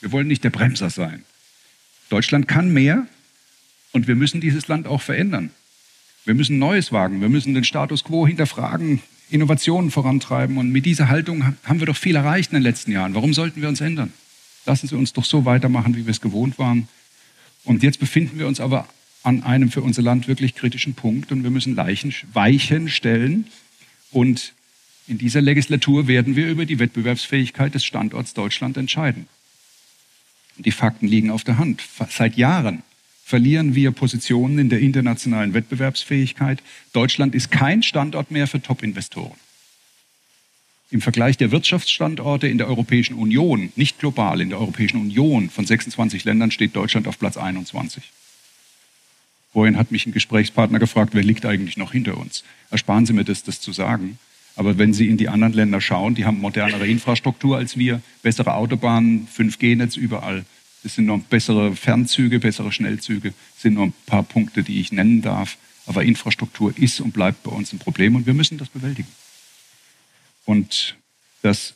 Wir 0.00 0.12
wollen 0.12 0.28
nicht 0.28 0.44
der 0.44 0.50
Bremser 0.50 0.88
sein. 0.88 1.24
Deutschland 2.10 2.46
kann 2.46 2.72
mehr 2.72 3.08
und 3.90 4.06
wir 4.06 4.14
müssen 4.14 4.40
dieses 4.40 4.68
Land 4.68 4.86
auch 4.86 5.02
verändern. 5.02 5.50
Wir 6.24 6.34
müssen 6.34 6.60
Neues 6.60 6.92
wagen. 6.92 7.20
Wir 7.20 7.28
müssen 7.28 7.54
den 7.54 7.64
Status 7.64 8.04
quo 8.04 8.24
hinterfragen, 8.24 9.02
Innovationen 9.30 9.90
vorantreiben. 9.90 10.58
Und 10.58 10.70
mit 10.70 10.86
dieser 10.86 11.08
Haltung 11.08 11.56
haben 11.64 11.80
wir 11.80 11.86
doch 11.86 11.96
viel 11.96 12.14
erreicht 12.14 12.52
in 12.52 12.58
den 12.58 12.62
letzten 12.62 12.92
Jahren. 12.92 13.16
Warum 13.16 13.34
sollten 13.34 13.60
wir 13.62 13.68
uns 13.68 13.80
ändern? 13.80 14.12
Lassen 14.64 14.86
Sie 14.86 14.94
uns 14.94 15.12
doch 15.12 15.24
so 15.24 15.44
weitermachen, 15.44 15.96
wie 15.96 16.06
wir 16.06 16.12
es 16.12 16.20
gewohnt 16.20 16.56
waren. 16.56 16.86
Und 17.70 17.84
jetzt 17.84 18.00
befinden 18.00 18.40
wir 18.40 18.48
uns 18.48 18.58
aber 18.58 18.88
an 19.22 19.44
einem 19.44 19.70
für 19.70 19.80
unser 19.80 20.02
Land 20.02 20.26
wirklich 20.26 20.56
kritischen 20.56 20.94
Punkt 20.94 21.30
und 21.30 21.44
wir 21.44 21.50
müssen 21.50 21.76
Leichen, 21.76 22.12
Weichen 22.32 22.88
stellen. 22.88 23.46
Und 24.10 24.54
in 25.06 25.18
dieser 25.18 25.40
Legislatur 25.40 26.08
werden 26.08 26.34
wir 26.34 26.48
über 26.48 26.66
die 26.66 26.80
Wettbewerbsfähigkeit 26.80 27.72
des 27.72 27.84
Standorts 27.84 28.34
Deutschland 28.34 28.76
entscheiden. 28.76 29.28
Und 30.56 30.66
die 30.66 30.72
Fakten 30.72 31.06
liegen 31.06 31.30
auf 31.30 31.44
der 31.44 31.58
Hand. 31.58 31.84
Seit 32.08 32.36
Jahren 32.36 32.82
verlieren 33.24 33.76
wir 33.76 33.92
Positionen 33.92 34.58
in 34.58 34.68
der 34.68 34.80
internationalen 34.80 35.54
Wettbewerbsfähigkeit. 35.54 36.60
Deutschland 36.92 37.36
ist 37.36 37.52
kein 37.52 37.84
Standort 37.84 38.32
mehr 38.32 38.48
für 38.48 38.60
Top-Investoren. 38.60 39.38
Im 40.92 41.00
Vergleich 41.00 41.36
der 41.36 41.52
Wirtschaftsstandorte 41.52 42.48
in 42.48 42.58
der 42.58 42.66
Europäischen 42.66 43.14
Union, 43.14 43.72
nicht 43.76 44.00
global, 44.00 44.40
in 44.40 44.48
der 44.48 44.58
Europäischen 44.58 45.00
Union 45.00 45.48
von 45.48 45.64
26 45.64 46.24
Ländern 46.24 46.50
steht 46.50 46.74
Deutschland 46.74 47.06
auf 47.06 47.18
Platz 47.18 47.36
21. 47.36 48.02
Vorhin 49.52 49.76
hat 49.76 49.92
mich 49.92 50.06
ein 50.06 50.12
Gesprächspartner 50.12 50.80
gefragt, 50.80 51.14
wer 51.14 51.22
liegt 51.22 51.46
eigentlich 51.46 51.76
noch 51.76 51.92
hinter 51.92 52.16
uns? 52.16 52.42
Ersparen 52.70 53.06
Sie 53.06 53.12
mir 53.12 53.24
das, 53.24 53.44
das 53.44 53.60
zu 53.60 53.72
sagen. 53.72 54.18
Aber 54.56 54.78
wenn 54.78 54.92
Sie 54.92 55.08
in 55.08 55.16
die 55.16 55.28
anderen 55.28 55.52
Länder 55.52 55.80
schauen, 55.80 56.16
die 56.16 56.24
haben 56.24 56.40
modernere 56.40 56.88
Infrastruktur 56.88 57.56
als 57.56 57.76
wir, 57.76 58.02
bessere 58.22 58.54
Autobahnen, 58.54 59.28
5G-Netz 59.28 59.96
überall. 59.96 60.44
Es 60.82 60.96
sind 60.96 61.06
noch 61.06 61.20
bessere 61.20 61.76
Fernzüge, 61.76 62.40
bessere 62.40 62.72
Schnellzüge, 62.72 63.32
es 63.56 63.62
sind 63.62 63.74
nur 63.74 63.86
ein 63.86 63.94
paar 64.06 64.24
Punkte, 64.24 64.64
die 64.64 64.80
ich 64.80 64.90
nennen 64.90 65.22
darf. 65.22 65.56
Aber 65.86 66.04
Infrastruktur 66.04 66.76
ist 66.76 67.00
und 67.00 67.12
bleibt 67.12 67.44
bei 67.44 67.52
uns 67.52 67.72
ein 67.72 67.78
Problem 67.78 68.16
und 68.16 68.26
wir 68.26 68.34
müssen 68.34 68.58
das 68.58 68.68
bewältigen. 68.68 69.08
Und 70.50 70.96
das 71.42 71.74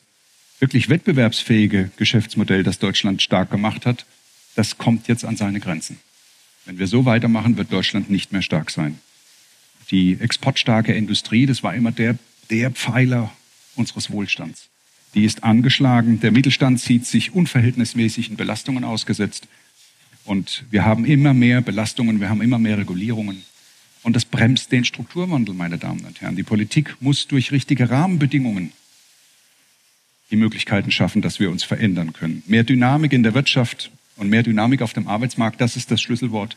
wirklich 0.59 0.89
wettbewerbsfähige 0.89 1.91
Geschäftsmodell, 1.95 2.61
das 2.61 2.77
Deutschland 2.77 3.21
stark 3.21 3.49
gemacht 3.49 3.85
hat, 3.85 4.05
das 4.55 4.77
kommt 4.77 5.07
jetzt 5.07 5.23
an 5.23 5.37
seine 5.37 5.61
Grenzen. 5.61 5.97
Wenn 6.65 6.77
wir 6.77 6.87
so 6.87 7.05
weitermachen, 7.05 7.55
wird 7.55 7.71
Deutschland 7.71 8.09
nicht 8.09 8.33
mehr 8.33 8.41
stark 8.41 8.69
sein. 8.71 8.99
Die 9.91 10.17
exportstarke 10.19 10.91
Industrie, 10.91 11.45
das 11.45 11.63
war 11.63 11.73
immer 11.73 11.93
der, 11.93 12.17
der 12.49 12.69
Pfeiler 12.69 13.31
unseres 13.77 14.11
Wohlstands. 14.11 14.67
Die 15.13 15.23
ist 15.23 15.45
angeschlagen. 15.45 16.19
Der 16.19 16.33
Mittelstand 16.33 16.81
sieht 16.81 17.05
sich 17.05 17.33
unverhältnismäßigen 17.33 18.35
Belastungen 18.35 18.83
ausgesetzt. 18.83 19.47
Und 20.25 20.65
wir 20.69 20.83
haben 20.83 21.05
immer 21.05 21.33
mehr 21.33 21.61
Belastungen, 21.61 22.19
wir 22.19 22.27
haben 22.27 22.41
immer 22.41 22.59
mehr 22.59 22.77
Regulierungen. 22.77 23.45
Und 24.05 24.15
das 24.15 24.23
bremst 24.23 24.71
den 24.71 24.85
Strukturwandel, 24.85 25.55
meine 25.55 25.79
Damen 25.79 26.05
und 26.05 26.21
Herren. 26.21 26.35
Die 26.35 26.43
Politik 26.43 26.95
muss 26.99 27.25
durch 27.25 27.51
richtige 27.51 27.89
Rahmenbedingungen 27.89 28.71
die 30.29 30.35
Möglichkeiten 30.35 30.91
schaffen, 30.91 31.23
dass 31.23 31.39
wir 31.39 31.49
uns 31.49 31.63
verändern 31.63 32.13
können. 32.13 32.43
Mehr 32.45 32.63
Dynamik 32.63 33.13
in 33.13 33.23
der 33.23 33.33
Wirtschaft 33.33 33.89
und 34.15 34.29
mehr 34.29 34.43
Dynamik 34.43 34.83
auf 34.83 34.93
dem 34.93 35.07
Arbeitsmarkt, 35.07 35.59
das 35.59 35.75
ist 35.75 35.89
das 35.89 36.03
Schlüsselwort. 36.03 36.55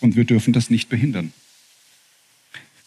Und 0.00 0.16
wir 0.16 0.24
dürfen 0.24 0.52
das 0.52 0.68
nicht 0.68 0.88
behindern. 0.88 1.32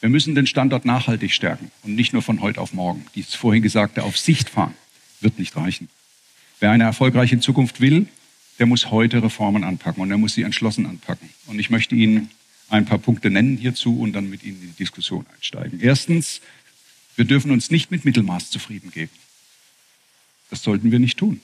Wir 0.01 0.09
müssen 0.09 0.35
den 0.35 0.47
Standort 0.47 0.83
nachhaltig 0.83 1.31
stärken 1.31 1.71
und 1.83 1.95
nicht 1.95 2.11
nur 2.11 2.21
von 2.21 2.41
heute 2.41 2.59
auf 2.59 2.73
morgen. 2.73 3.05
Dieses 3.15 3.35
vorhin 3.35 3.63
Gesagte 3.63 4.03
auf 4.03 4.17
Sicht 4.17 4.49
fahren 4.49 4.73
wird 5.21 5.39
nicht 5.39 5.55
reichen. 5.55 5.87
Wer 6.59 6.71
eine 6.71 6.83
erfolgreiche 6.83 7.39
Zukunft 7.39 7.79
will, 7.79 8.07
der 8.59 8.65
muss 8.65 8.91
heute 8.91 9.23
Reformen 9.23 9.63
anpacken 9.63 10.01
und 10.03 10.11
er 10.11 10.17
muss 10.17 10.33
sie 10.33 10.43
entschlossen 10.43 10.87
anpacken. 10.87 11.29
Und 11.45 11.57
ich 11.57 11.69
möchte 11.69 11.95
Ihnen 11.95 12.29
ein 12.69 12.85
paar 12.85 12.97
Punkte 12.97 13.29
nennen 13.29 13.57
hierzu 13.57 13.99
und 13.99 14.13
dann 14.13 14.29
mit 14.29 14.43
Ihnen 14.43 14.61
in 14.61 14.69
die 14.69 14.77
Diskussion 14.77 15.25
einsteigen. 15.35 15.79
Erstens, 15.79 16.41
wir 17.15 17.25
dürfen 17.25 17.51
uns 17.51 17.69
nicht 17.69 17.91
mit 17.91 18.05
Mittelmaß 18.05 18.49
zufrieden 18.49 18.91
geben. 18.91 19.11
Das 20.49 20.63
sollten 20.63 20.91
wir 20.91 20.99
nicht 20.99 21.17
tun. 21.17 21.41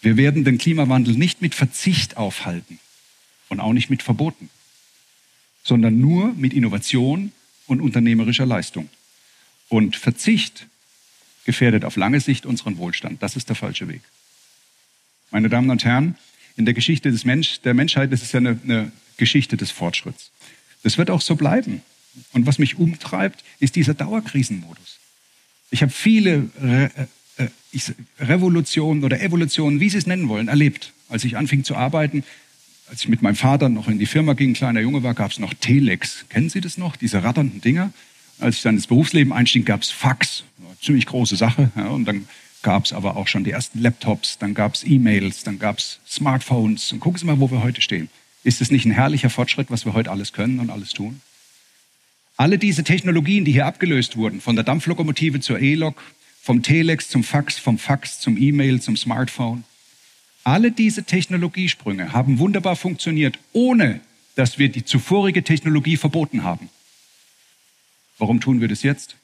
Wir 0.00 0.16
werden 0.16 0.44
den 0.44 0.58
Klimawandel 0.58 1.14
nicht 1.14 1.42
mit 1.42 1.54
Verzicht 1.54 2.16
aufhalten 2.16 2.78
und 3.48 3.60
auch 3.60 3.72
nicht 3.72 3.88
mit 3.88 4.02
Verboten, 4.02 4.50
sondern 5.62 6.00
nur 6.00 6.32
mit 6.34 6.52
Innovation 6.52 7.32
und 7.66 7.80
unternehmerischer 7.80 8.46
Leistung. 8.46 8.88
Und 9.68 9.96
Verzicht 9.96 10.66
gefährdet 11.44 11.84
auf 11.84 11.96
lange 11.96 12.20
Sicht 12.20 12.46
unseren 12.46 12.76
Wohlstand. 12.78 13.22
Das 13.22 13.36
ist 13.36 13.48
der 13.48 13.56
falsche 13.56 13.88
Weg. 13.88 14.02
Meine 15.30 15.48
Damen 15.48 15.70
und 15.70 15.84
Herren, 15.84 16.16
in 16.56 16.64
der 16.64 16.74
Geschichte 16.74 17.10
des 17.10 17.24
Mensch, 17.24 17.60
der 17.60 17.74
Menschheit 17.74 18.12
ist 18.12 18.22
es 18.22 18.32
ja 18.32 18.38
eine, 18.38 18.58
eine 18.64 18.92
Geschichte 19.16 19.56
des 19.56 19.70
Fortschritts. 19.70 20.30
Das 20.82 20.98
wird 20.98 21.10
auch 21.10 21.20
so 21.20 21.36
bleiben. 21.36 21.82
Und 22.32 22.46
was 22.46 22.58
mich 22.58 22.78
umtreibt, 22.78 23.42
ist 23.58 23.76
dieser 23.76 23.94
Dauerkrisenmodus. 23.94 24.98
Ich 25.70 25.82
habe 25.82 25.92
viele 25.92 26.50
Re 26.60 26.90
äh, 26.96 27.06
ich, 27.70 27.92
Revolutionen 28.20 29.02
oder 29.02 29.20
Evolutionen, 29.20 29.80
wie 29.80 29.88
Sie 29.88 29.98
es 29.98 30.06
nennen 30.06 30.28
wollen, 30.28 30.48
erlebt. 30.48 30.92
Als 31.08 31.24
ich 31.24 31.36
anfing 31.36 31.64
zu 31.64 31.74
arbeiten, 31.74 32.24
als 32.88 33.02
ich 33.02 33.08
mit 33.08 33.22
meinem 33.22 33.36
Vater 33.36 33.70
noch 33.70 33.88
in 33.88 33.98
die 33.98 34.06
Firma 34.06 34.34
ging, 34.34 34.52
kleiner 34.52 34.80
Junge 34.80 35.02
war, 35.02 35.14
gab 35.14 35.30
es 35.30 35.38
noch 35.38 35.54
Telex. 35.54 36.26
Kennen 36.28 36.50
Sie 36.50 36.60
das 36.60 36.76
noch? 36.76 36.96
Diese 36.96 37.24
ratternden 37.24 37.62
Dinger. 37.62 37.92
Als 38.38 38.56
ich 38.56 38.62
dann 38.62 38.74
ins 38.74 38.86
Berufsleben 38.86 39.32
einstieg, 39.32 39.64
gab 39.64 39.82
es 39.82 39.90
Fax. 39.90 40.44
Ziemlich 40.82 41.06
große 41.06 41.36
Sache. 41.36 41.70
Ja, 41.76 41.88
und 41.88 42.04
dann 42.04 42.28
gab 42.62 42.84
es 42.84 42.92
aber 42.92 43.16
auch 43.16 43.26
schon 43.28 43.44
die 43.44 43.50
ersten 43.50 43.80
Laptops, 43.80 44.38
dann 44.38 44.54
gab 44.54 44.74
es 44.74 44.84
E-Mails, 44.84 45.44
dann 45.44 45.58
gab 45.58 45.78
es 45.78 46.00
Smartphones. 46.08 46.92
Und 46.92 47.00
gucken 47.00 47.18
Sie 47.18 47.26
mal, 47.26 47.40
wo 47.40 47.50
wir 47.50 47.62
heute 47.62 47.80
stehen. 47.80 48.08
Ist 48.44 48.60
es 48.60 48.70
nicht 48.70 48.84
ein 48.84 48.92
herrlicher 48.92 49.30
Fortschritt, 49.30 49.70
was 49.70 49.84
wir 49.84 49.94
heute 49.94 50.10
alles 50.10 50.32
können 50.32 50.58
und 50.60 50.70
alles 50.70 50.90
tun? 50.90 51.20
Alle 52.36 52.58
diese 52.58 52.82
Technologien, 52.82 53.44
die 53.44 53.52
hier 53.52 53.66
abgelöst 53.66 54.16
wurden, 54.16 54.40
von 54.40 54.56
der 54.56 54.64
Dampflokomotive 54.64 55.40
zur 55.40 55.60
E-Lok, 55.60 56.02
vom 56.40 56.62
Telex 56.62 57.08
zum 57.08 57.22
Fax, 57.22 57.58
vom 57.58 57.78
Fax 57.78 58.18
zum 58.18 58.36
E-Mail, 58.36 58.80
zum 58.80 58.96
Smartphone, 58.96 59.64
alle 60.44 60.72
diese 60.72 61.04
Technologiesprünge 61.04 62.12
haben 62.12 62.38
wunderbar 62.40 62.74
funktioniert, 62.74 63.38
ohne 63.52 64.00
dass 64.34 64.58
wir 64.58 64.70
die 64.70 64.84
zuvorige 64.84 65.44
Technologie 65.44 65.96
verboten 65.96 66.42
haben. 66.42 66.68
Warum 68.18 68.40
tun 68.40 68.60
wir 68.60 68.68
das 68.68 68.82
jetzt? 68.82 69.16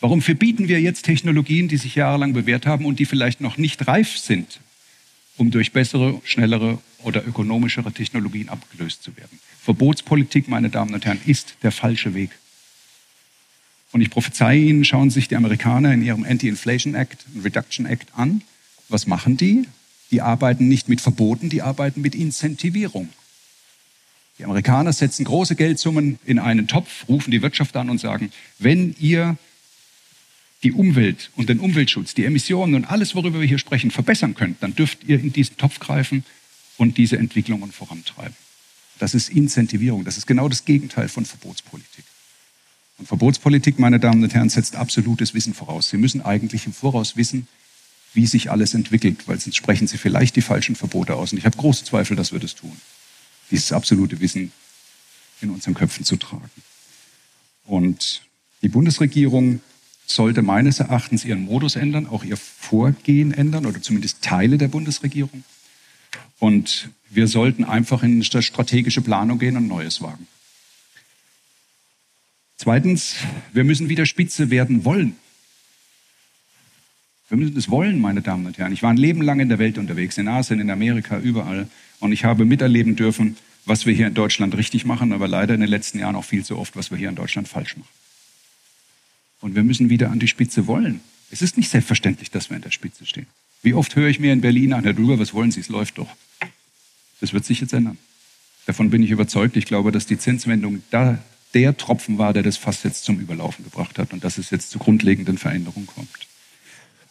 Warum 0.00 0.20
verbieten 0.20 0.68
wir 0.68 0.80
jetzt 0.80 1.04
Technologien, 1.04 1.68
die 1.68 1.78
sich 1.78 1.94
jahrelang 1.94 2.32
bewährt 2.32 2.66
haben 2.66 2.84
und 2.84 2.98
die 2.98 3.06
vielleicht 3.06 3.40
noch 3.40 3.56
nicht 3.56 3.86
reif 3.86 4.18
sind, 4.18 4.60
um 5.36 5.50
durch 5.50 5.72
bessere, 5.72 6.20
schnellere 6.24 6.78
oder 7.02 7.26
ökonomischere 7.26 7.92
Technologien 7.92 8.48
abgelöst 8.48 9.02
zu 9.02 9.16
werden? 9.16 9.38
Verbotspolitik, 9.62 10.48
meine 10.48 10.68
Damen 10.68 10.94
und 10.94 11.04
Herren, 11.04 11.20
ist 11.24 11.56
der 11.62 11.72
falsche 11.72 12.14
Weg. 12.14 12.30
Und 13.92 14.02
ich 14.02 14.10
prophezeie 14.10 14.60
Ihnen, 14.60 14.84
schauen 14.84 15.10
sich 15.10 15.28
die 15.28 15.36
Amerikaner 15.36 15.92
in 15.94 16.02
ihrem 16.02 16.24
Anti-Inflation 16.24 16.94
Act, 16.94 17.24
Reduction 17.42 17.86
Act 17.86 18.08
an. 18.14 18.42
Was 18.88 19.06
machen 19.06 19.36
die? 19.36 19.66
Die 20.10 20.20
arbeiten 20.20 20.68
nicht 20.68 20.88
mit 20.88 21.00
Verboten, 21.00 21.48
die 21.48 21.62
arbeiten 21.62 22.02
mit 22.02 22.14
Incentivierung. 22.14 23.08
Die 24.38 24.44
Amerikaner 24.44 24.92
setzen 24.92 25.24
große 25.24 25.56
Geldsummen 25.56 26.18
in 26.26 26.38
einen 26.38 26.68
Topf, 26.68 27.08
rufen 27.08 27.30
die 27.30 27.40
Wirtschaft 27.40 27.74
an 27.76 27.88
und 27.88 27.98
sagen, 27.98 28.30
wenn 28.58 28.94
ihr 29.00 29.38
die 30.66 30.72
Umwelt 30.72 31.30
und 31.36 31.48
den 31.48 31.60
Umweltschutz, 31.60 32.14
die 32.14 32.24
Emissionen 32.24 32.74
und 32.74 32.86
alles, 32.86 33.14
worüber 33.14 33.38
wir 33.38 33.46
hier 33.46 33.58
sprechen, 33.58 33.92
verbessern 33.92 34.34
könnt, 34.34 34.60
dann 34.64 34.74
dürft 34.74 35.04
ihr 35.04 35.20
in 35.20 35.32
diesen 35.32 35.56
Topf 35.56 35.78
greifen 35.78 36.24
und 36.76 36.98
diese 36.98 37.18
Entwicklungen 37.18 37.70
vorantreiben. 37.70 38.34
Das 38.98 39.14
ist 39.14 39.28
Incentivierung. 39.28 40.04
Das 40.04 40.18
ist 40.18 40.26
genau 40.26 40.48
das 40.48 40.64
Gegenteil 40.64 41.08
von 41.08 41.24
Verbotspolitik. 41.24 42.04
Und 42.98 43.06
Verbotspolitik, 43.06 43.78
meine 43.78 44.00
Damen 44.00 44.24
und 44.24 44.34
Herren, 44.34 44.48
setzt 44.48 44.74
absolutes 44.74 45.34
Wissen 45.34 45.54
voraus. 45.54 45.88
Sie 45.88 45.98
müssen 45.98 46.20
eigentlich 46.20 46.66
im 46.66 46.72
Voraus 46.72 47.16
wissen, 47.16 47.46
wie 48.12 48.26
sich 48.26 48.50
alles 48.50 48.74
entwickelt, 48.74 49.28
weil 49.28 49.38
sonst 49.38 49.54
sprechen 49.54 49.86
sie 49.86 49.98
vielleicht 49.98 50.34
die 50.34 50.42
falschen 50.42 50.74
Verbote 50.74 51.14
aus. 51.14 51.30
Und 51.30 51.38
ich 51.38 51.46
habe 51.46 51.56
große 51.56 51.84
Zweifel, 51.84 52.16
dass 52.16 52.32
wir 52.32 52.40
das 52.40 52.56
tun, 52.56 52.76
dieses 53.52 53.70
absolute 53.70 54.18
Wissen 54.18 54.50
in 55.40 55.50
unseren 55.50 55.74
Köpfen 55.74 56.04
zu 56.04 56.16
tragen. 56.16 56.50
Und 57.66 58.22
die 58.62 58.68
Bundesregierung 58.68 59.60
sollte 60.06 60.42
meines 60.42 60.80
Erachtens 60.80 61.24
ihren 61.24 61.44
Modus 61.44 61.76
ändern, 61.76 62.06
auch 62.06 62.24
ihr 62.24 62.36
Vorgehen 62.36 63.32
ändern 63.32 63.66
oder 63.66 63.82
zumindest 63.82 64.22
Teile 64.22 64.58
der 64.58 64.68
Bundesregierung. 64.68 65.44
Und 66.38 66.90
wir 67.10 67.28
sollten 67.28 67.64
einfach 67.64 68.02
in 68.02 68.22
eine 68.22 68.42
strategische 68.42 69.00
Planung 69.00 69.38
gehen 69.38 69.56
und 69.56 69.68
Neues 69.68 70.02
wagen. 70.02 70.26
Zweitens, 72.56 73.16
wir 73.52 73.64
müssen 73.64 73.88
wieder 73.88 74.06
Spitze 74.06 74.50
werden 74.50 74.84
wollen. 74.84 75.16
Wir 77.28 77.38
müssen 77.38 77.56
es 77.56 77.70
wollen, 77.70 78.00
meine 78.00 78.22
Damen 78.22 78.46
und 78.46 78.56
Herren. 78.56 78.72
Ich 78.72 78.82
war 78.82 78.90
ein 78.90 78.96
Leben 78.96 79.20
lang 79.20 79.40
in 79.40 79.48
der 79.48 79.58
Welt 79.58 79.78
unterwegs, 79.78 80.16
in 80.16 80.28
Asien, 80.28 80.60
in 80.60 80.70
Amerika, 80.70 81.18
überall. 81.18 81.68
Und 81.98 82.12
ich 82.12 82.24
habe 82.24 82.44
miterleben 82.44 82.96
dürfen, 82.96 83.36
was 83.64 83.84
wir 83.84 83.94
hier 83.94 84.06
in 84.06 84.14
Deutschland 84.14 84.56
richtig 84.56 84.84
machen, 84.84 85.12
aber 85.12 85.26
leider 85.26 85.54
in 85.54 85.60
den 85.60 85.68
letzten 85.68 85.98
Jahren 85.98 86.14
auch 86.14 86.24
viel 86.24 86.44
zu 86.44 86.56
oft, 86.56 86.76
was 86.76 86.90
wir 86.90 86.98
hier 86.98 87.08
in 87.08 87.16
Deutschland 87.16 87.48
falsch 87.48 87.76
machen. 87.76 87.88
Und 89.40 89.54
wir 89.54 89.62
müssen 89.62 89.90
wieder 89.90 90.10
an 90.10 90.18
die 90.18 90.28
Spitze 90.28 90.66
wollen. 90.66 91.00
Es 91.30 91.42
ist 91.42 91.56
nicht 91.56 91.70
selbstverständlich, 91.70 92.30
dass 92.30 92.50
wir 92.50 92.56
an 92.56 92.62
der 92.62 92.70
Spitze 92.70 93.04
stehen. 93.06 93.26
Wie 93.62 93.74
oft 93.74 93.96
höre 93.96 94.08
ich 94.08 94.20
mir 94.20 94.32
in 94.32 94.40
Berlin 94.40 94.72
an, 94.72 94.84
Herr 94.84 94.94
Drüber, 94.94 95.18
was 95.18 95.34
wollen 95.34 95.50
Sie? 95.50 95.60
Es 95.60 95.68
läuft 95.68 95.98
doch. 95.98 96.08
Das 97.20 97.32
wird 97.32 97.44
sich 97.44 97.60
jetzt 97.60 97.72
ändern. 97.72 97.98
Davon 98.66 98.90
bin 98.90 99.02
ich 99.02 99.10
überzeugt. 99.10 99.56
Ich 99.56 99.66
glaube, 99.66 99.92
dass 99.92 100.06
die 100.06 100.18
Zinswendung 100.18 100.82
da 100.90 101.18
der 101.54 101.76
Tropfen 101.76 102.18
war, 102.18 102.32
der 102.32 102.42
das 102.42 102.56
Fass 102.56 102.82
jetzt 102.82 103.04
zum 103.04 103.18
Überlaufen 103.18 103.64
gebracht 103.64 103.98
hat 103.98 104.12
und 104.12 104.24
dass 104.24 104.38
es 104.38 104.50
jetzt 104.50 104.70
zu 104.70 104.78
grundlegenden 104.78 105.38
Veränderungen 105.38 105.86
kommt. 105.86 106.08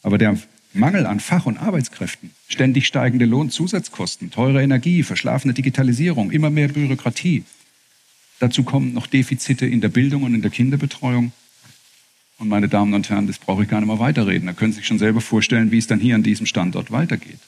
Aber 0.03 0.17
der 0.17 0.38
Mangel 0.74 1.05
an 1.05 1.20
Fach- 1.20 1.46
und 1.46 1.58
Arbeitskräften, 1.58 2.32
ständig 2.48 2.86
steigende 2.86 3.25
Lohnzusatzkosten, 3.25 4.29
teure 4.29 4.62
Energie, 4.62 5.03
verschlafene 5.03 5.53
Digitalisierung, 5.53 6.32
immer 6.32 6.50
mehr 6.50 6.67
Bürokratie. 6.67 7.44
Dazu 8.39 8.63
kommen 8.63 8.94
noch 8.94 9.08
Defizite 9.08 9.65
in 9.65 9.82
der 9.82 9.89
Bildung 9.89 10.24
und 10.24 10.36
in 10.36 10.41
der 10.41 10.51
Kinderbetreuung. 10.51 11.32
Und 12.38 12.50
meine 12.50 12.68
Damen 12.68 12.94
und 12.94 13.10
Herren, 13.10 13.27
das 13.27 13.39
brauche 13.39 13.63
ich 13.63 13.70
gar 13.70 13.80
nicht 13.80 13.88
mal 13.88 14.00
weiterreden. 14.00 14.48
Da 14.48 14.54
können 14.54 14.74
Sie 14.74 14.77
sich 14.77 14.88
schon 14.88 15.00
selber 15.00 15.22
vorstellen, 15.22 15.72
wie 15.72 15.77
es 15.77 15.88
dann 15.88 16.00
hier 16.00 16.15
an 16.15 16.24
diesem 16.24 16.46
Standort 16.46 16.92
weitergeht. 16.92 17.39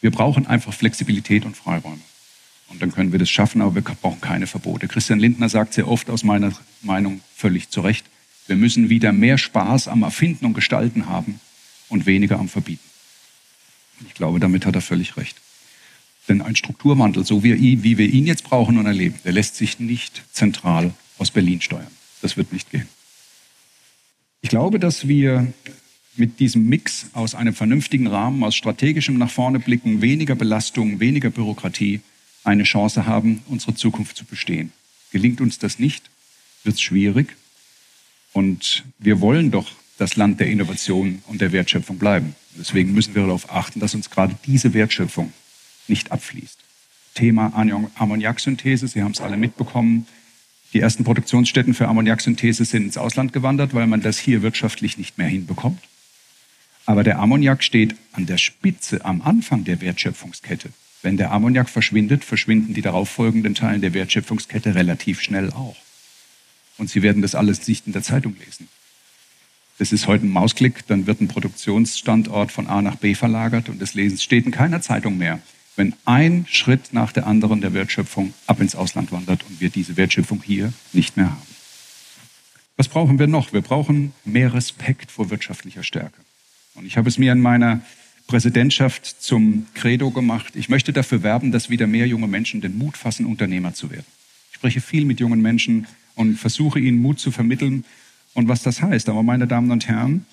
Wir 0.00 0.10
brauchen 0.10 0.46
einfach 0.46 0.72
Flexibilität 0.72 1.44
und 1.44 1.56
Freiräume. 1.56 2.00
Und 2.68 2.80
dann 2.80 2.92
können 2.92 3.12
wir 3.12 3.18
das 3.18 3.28
schaffen, 3.28 3.60
aber 3.60 3.74
wir 3.74 3.82
brauchen 3.82 4.20
keine 4.20 4.46
Verbote. 4.46 4.88
Christian 4.88 5.18
Lindner 5.18 5.48
sagt 5.48 5.74
sehr 5.74 5.88
oft 5.88 6.08
aus 6.08 6.24
meiner 6.24 6.52
Meinung 6.82 7.20
völlig 7.34 7.68
zu 7.68 7.80
Recht, 7.80 8.06
wir 8.46 8.56
müssen 8.56 8.88
wieder 8.88 9.12
mehr 9.12 9.38
Spaß 9.38 9.86
am 9.86 10.02
Erfinden 10.02 10.44
und 10.44 10.54
Gestalten 10.54 11.06
haben 11.06 11.38
und 11.88 12.06
weniger 12.06 12.38
am 12.40 12.48
Verbieten. 12.48 12.82
Ich 14.06 14.14
glaube, 14.14 14.40
damit 14.40 14.66
hat 14.66 14.74
er 14.74 14.80
völlig 14.80 15.16
recht. 15.16 15.36
Denn 16.28 16.42
ein 16.42 16.56
Strukturwandel, 16.56 17.24
so 17.24 17.44
wie, 17.44 17.82
wie 17.84 17.98
wir 17.98 18.08
ihn 18.08 18.26
jetzt 18.26 18.44
brauchen 18.44 18.78
und 18.78 18.86
erleben, 18.86 19.18
der 19.24 19.32
lässt 19.32 19.56
sich 19.56 19.78
nicht 19.78 20.22
zentral 20.32 20.92
aus 21.18 21.30
Berlin 21.30 21.60
steuern. 21.60 21.90
Das 22.22 22.36
wird 22.36 22.52
nicht 22.52 22.70
gehen. 22.70 22.88
Ich 24.42 24.48
glaube, 24.48 24.78
dass 24.78 25.08
wir 25.08 25.52
mit 26.16 26.40
diesem 26.40 26.68
Mix 26.68 27.06
aus 27.12 27.34
einem 27.34 27.54
vernünftigen 27.54 28.06
Rahmen, 28.06 28.42
aus 28.44 28.56
strategischem 28.56 29.18
nach 29.18 29.30
vorne 29.30 29.58
blicken, 29.58 30.02
weniger 30.02 30.34
Belastung, 30.34 31.00
weniger 31.00 31.30
Bürokratie, 31.30 32.00
eine 32.44 32.64
Chance 32.64 33.06
haben, 33.06 33.42
unsere 33.48 33.74
Zukunft 33.74 34.16
zu 34.16 34.24
bestehen. 34.24 34.72
Gelingt 35.12 35.40
uns 35.40 35.58
das 35.58 35.78
nicht, 35.78 36.10
wird 36.64 36.76
es 36.76 36.80
schwierig. 36.80 37.36
Und 38.32 38.84
wir 38.98 39.20
wollen 39.20 39.50
doch 39.50 39.70
das 39.98 40.16
Land 40.16 40.40
der 40.40 40.46
Innovation 40.46 41.22
und 41.26 41.40
der 41.40 41.52
Wertschöpfung 41.52 41.98
bleiben. 41.98 42.34
Deswegen 42.58 42.92
müssen 42.92 43.14
wir 43.14 43.22
darauf 43.22 43.52
achten, 43.52 43.80
dass 43.80 43.94
uns 43.94 44.10
gerade 44.10 44.36
diese 44.46 44.72
Wertschöpfung 44.72 45.32
nicht 45.88 46.12
abfließt. 46.12 46.58
Thema 47.14 47.52
Ammoniaksynthese, 47.96 48.88
Sie 48.88 49.02
haben 49.02 49.12
es 49.12 49.20
alle 49.20 49.36
mitbekommen. 49.36 50.06
Die 50.72 50.80
ersten 50.80 51.04
Produktionsstätten 51.04 51.74
für 51.74 51.88
Ammoniaksynthese 51.88 52.64
sind 52.64 52.84
ins 52.84 52.96
Ausland 52.96 53.32
gewandert, 53.32 53.74
weil 53.74 53.86
man 53.86 54.02
das 54.02 54.18
hier 54.18 54.42
wirtschaftlich 54.42 54.98
nicht 54.98 55.18
mehr 55.18 55.26
hinbekommt. 55.26 55.80
Aber 56.86 57.02
der 57.02 57.18
Ammoniak 57.18 57.62
steht 57.62 57.96
an 58.12 58.26
der 58.26 58.38
Spitze, 58.38 59.04
am 59.04 59.22
Anfang 59.22 59.64
der 59.64 59.80
Wertschöpfungskette. 59.80 60.70
Wenn 61.02 61.16
der 61.16 61.32
Ammoniak 61.32 61.68
verschwindet, 61.68 62.24
verschwinden 62.24 62.74
die 62.74 62.82
darauffolgenden 62.82 63.54
Teile 63.54 63.80
der 63.80 63.94
Wertschöpfungskette 63.94 64.74
relativ 64.74 65.20
schnell 65.20 65.50
auch. 65.50 65.76
Und 66.78 66.88
Sie 66.88 67.02
werden 67.02 67.22
das 67.22 67.34
alles 67.34 67.66
nicht 67.66 67.86
in 67.86 67.92
der 67.92 68.02
Zeitung 68.02 68.36
lesen. 68.44 68.68
Das 69.78 69.92
ist 69.92 70.06
heute 70.06 70.26
ein 70.26 70.30
Mausklick, 70.30 70.86
dann 70.86 71.06
wird 71.06 71.20
ein 71.20 71.28
Produktionsstandort 71.28 72.52
von 72.52 72.66
A 72.66 72.82
nach 72.82 72.96
B 72.96 73.14
verlagert 73.14 73.68
und 73.68 73.80
das 73.80 73.94
Lesen 73.94 74.18
steht 74.18 74.44
in 74.44 74.52
keiner 74.52 74.82
Zeitung 74.82 75.16
mehr 75.16 75.40
wenn 75.76 75.94
ein 76.04 76.46
Schritt 76.48 76.92
nach 76.92 77.12
der 77.12 77.26
anderen 77.26 77.60
der 77.60 77.72
Wertschöpfung 77.72 78.34
ab 78.46 78.60
ins 78.60 78.74
Ausland 78.74 79.12
wandert 79.12 79.44
und 79.48 79.60
wir 79.60 79.70
diese 79.70 79.96
Wertschöpfung 79.96 80.42
hier 80.44 80.72
nicht 80.92 81.16
mehr 81.16 81.30
haben. 81.30 81.50
Was 82.76 82.88
brauchen 82.88 83.18
wir 83.18 83.26
noch? 83.26 83.52
Wir 83.52 83.60
brauchen 83.60 84.12
mehr 84.24 84.54
Respekt 84.54 85.10
vor 85.10 85.30
wirtschaftlicher 85.30 85.82
Stärke. 85.82 86.18
Und 86.74 86.86
ich 86.86 86.96
habe 86.96 87.08
es 87.08 87.18
mir 87.18 87.32
in 87.32 87.40
meiner 87.40 87.82
Präsidentschaft 88.26 89.22
zum 89.22 89.66
Credo 89.74 90.10
gemacht. 90.10 90.54
Ich 90.56 90.68
möchte 90.68 90.92
dafür 90.92 91.22
werben, 91.22 91.52
dass 91.52 91.68
wieder 91.68 91.86
mehr 91.86 92.06
junge 92.06 92.28
Menschen 92.28 92.60
den 92.60 92.78
Mut 92.78 92.96
fassen, 92.96 93.26
Unternehmer 93.26 93.74
zu 93.74 93.90
werden. 93.90 94.06
Ich 94.50 94.56
spreche 94.56 94.80
viel 94.80 95.04
mit 95.04 95.20
jungen 95.20 95.42
Menschen 95.42 95.86
und 96.14 96.36
versuche 96.36 96.78
ihnen 96.78 97.00
Mut 97.02 97.18
zu 97.18 97.32
vermitteln 97.32 97.84
und 98.34 98.48
was 98.48 98.62
das 98.62 98.82
heißt. 98.82 99.08
Aber 99.08 99.22
meine 99.22 99.46
Damen 99.46 99.70
und 99.70 99.88
Herren, 99.88 100.26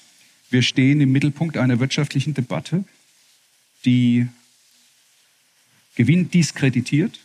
wir 0.49 0.61
stehen 0.61 1.01
im 1.01 1.11
Mittelpunkt 1.11 1.57
einer 1.57 1.79
wirtschaftlichen 1.79 2.33
Debatte, 2.33 2.83
die 3.83 4.27
Gewinn 5.97 6.29
diskreditiert, 6.29 7.19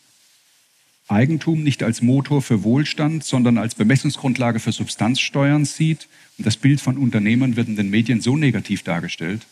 Eigentum 1.07 1.63
nicht 1.63 1.83
als 1.83 2.01
Motor 2.01 2.41
für 2.41 2.65
Wohlstand, 2.65 3.23
sondern 3.23 3.59
als 3.59 3.75
Bemessungsgrundlage 3.75 4.61
für 4.61 4.73
Substanzsteuern 4.73 5.67
sieht. 5.67 6.09
Und 6.39 6.47
das 6.47 6.57
Bild 6.57 6.81
von 6.81 6.97
Unternehmern 6.97 7.57
wird 7.57 7.69
in 7.69 7.77
den 7.77 7.91
Medien 7.91 8.23
so 8.23 8.35
negativ 8.35 8.83
dargestellt, 8.83 9.43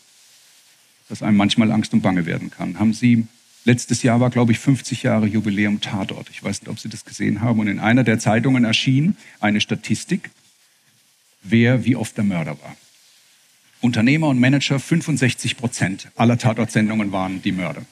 dass 1.07 1.21
einem 1.21 1.37
manchmal 1.37 1.71
Angst 1.71 1.93
und 1.93 2.01
Bange 2.01 2.25
werden 2.25 2.49
kann. 2.49 2.79
Haben 2.79 2.93
Sie, 2.93 3.27
letztes 3.63 4.01
Jahr 4.01 4.19
war, 4.19 4.31
glaube 4.31 4.53
ich, 4.53 4.59
50 4.59 5.03
Jahre 5.03 5.27
Jubiläum 5.27 5.81
Tatort. 5.81 6.27
Ich 6.31 6.43
weiß 6.43 6.61
nicht, 6.61 6.69
ob 6.69 6.79
Sie 6.79 6.89
das 6.89 7.05
gesehen 7.05 7.41
haben. 7.41 7.59
Und 7.59 7.67
in 7.67 7.79
einer 7.79 8.03
der 8.03 8.17
Zeitungen 8.17 8.63
erschien 8.63 9.17
eine 9.39 9.61
Statistik, 9.61 10.31
wer 11.43 11.85
wie 11.85 11.95
oft 11.95 12.17
der 12.17 12.23
Mörder 12.23 12.59
war. 12.59 12.75
Unternehmer 13.81 14.29
und 14.29 14.39
Manager, 14.39 14.79
65 14.79 15.57
Prozent 15.57 16.07
aller 16.15 16.39
Tatortsendungen 16.39 17.11
waren 17.11 17.43
die 17.43 17.51
Mörder 17.51 17.85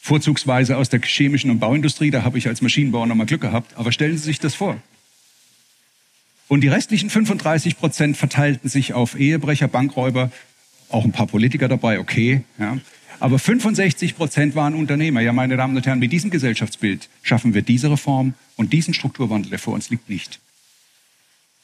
vorzugsweise 0.00 0.76
aus 0.76 0.88
der 0.88 1.00
chemischen 1.02 1.50
und 1.50 1.58
Bauindustrie. 1.58 2.10
Da 2.10 2.24
habe 2.24 2.38
ich 2.38 2.48
als 2.48 2.62
Maschinenbauer 2.62 3.06
nochmal 3.06 3.26
Glück 3.26 3.42
gehabt. 3.42 3.76
Aber 3.76 3.92
stellen 3.92 4.16
Sie 4.16 4.24
sich 4.24 4.40
das 4.40 4.54
vor. 4.54 4.80
Und 6.48 6.62
die 6.62 6.68
restlichen 6.68 7.10
35 7.10 7.78
Prozent 7.78 8.16
verteilten 8.16 8.68
sich 8.68 8.92
auf 8.92 9.18
Ehebrecher, 9.18 9.68
Bankräuber, 9.68 10.32
auch 10.88 11.04
ein 11.04 11.12
paar 11.12 11.28
Politiker 11.28 11.68
dabei, 11.68 12.00
okay. 12.00 12.42
Ja. 12.58 12.78
Aber 13.20 13.38
65 13.38 14.16
Prozent 14.16 14.54
waren 14.56 14.74
Unternehmer. 14.74 15.20
Ja, 15.20 15.32
meine 15.32 15.56
Damen 15.56 15.76
und 15.76 15.86
Herren, 15.86 15.98
mit 16.00 16.10
diesem 16.10 16.30
Gesellschaftsbild 16.30 17.08
schaffen 17.22 17.54
wir 17.54 17.62
diese 17.62 17.90
Reform 17.90 18.34
und 18.56 18.72
diesen 18.72 18.94
Strukturwandel, 18.94 19.50
der 19.50 19.58
vor 19.58 19.74
uns 19.74 19.90
liegt, 19.90 20.08
nicht. 20.08 20.40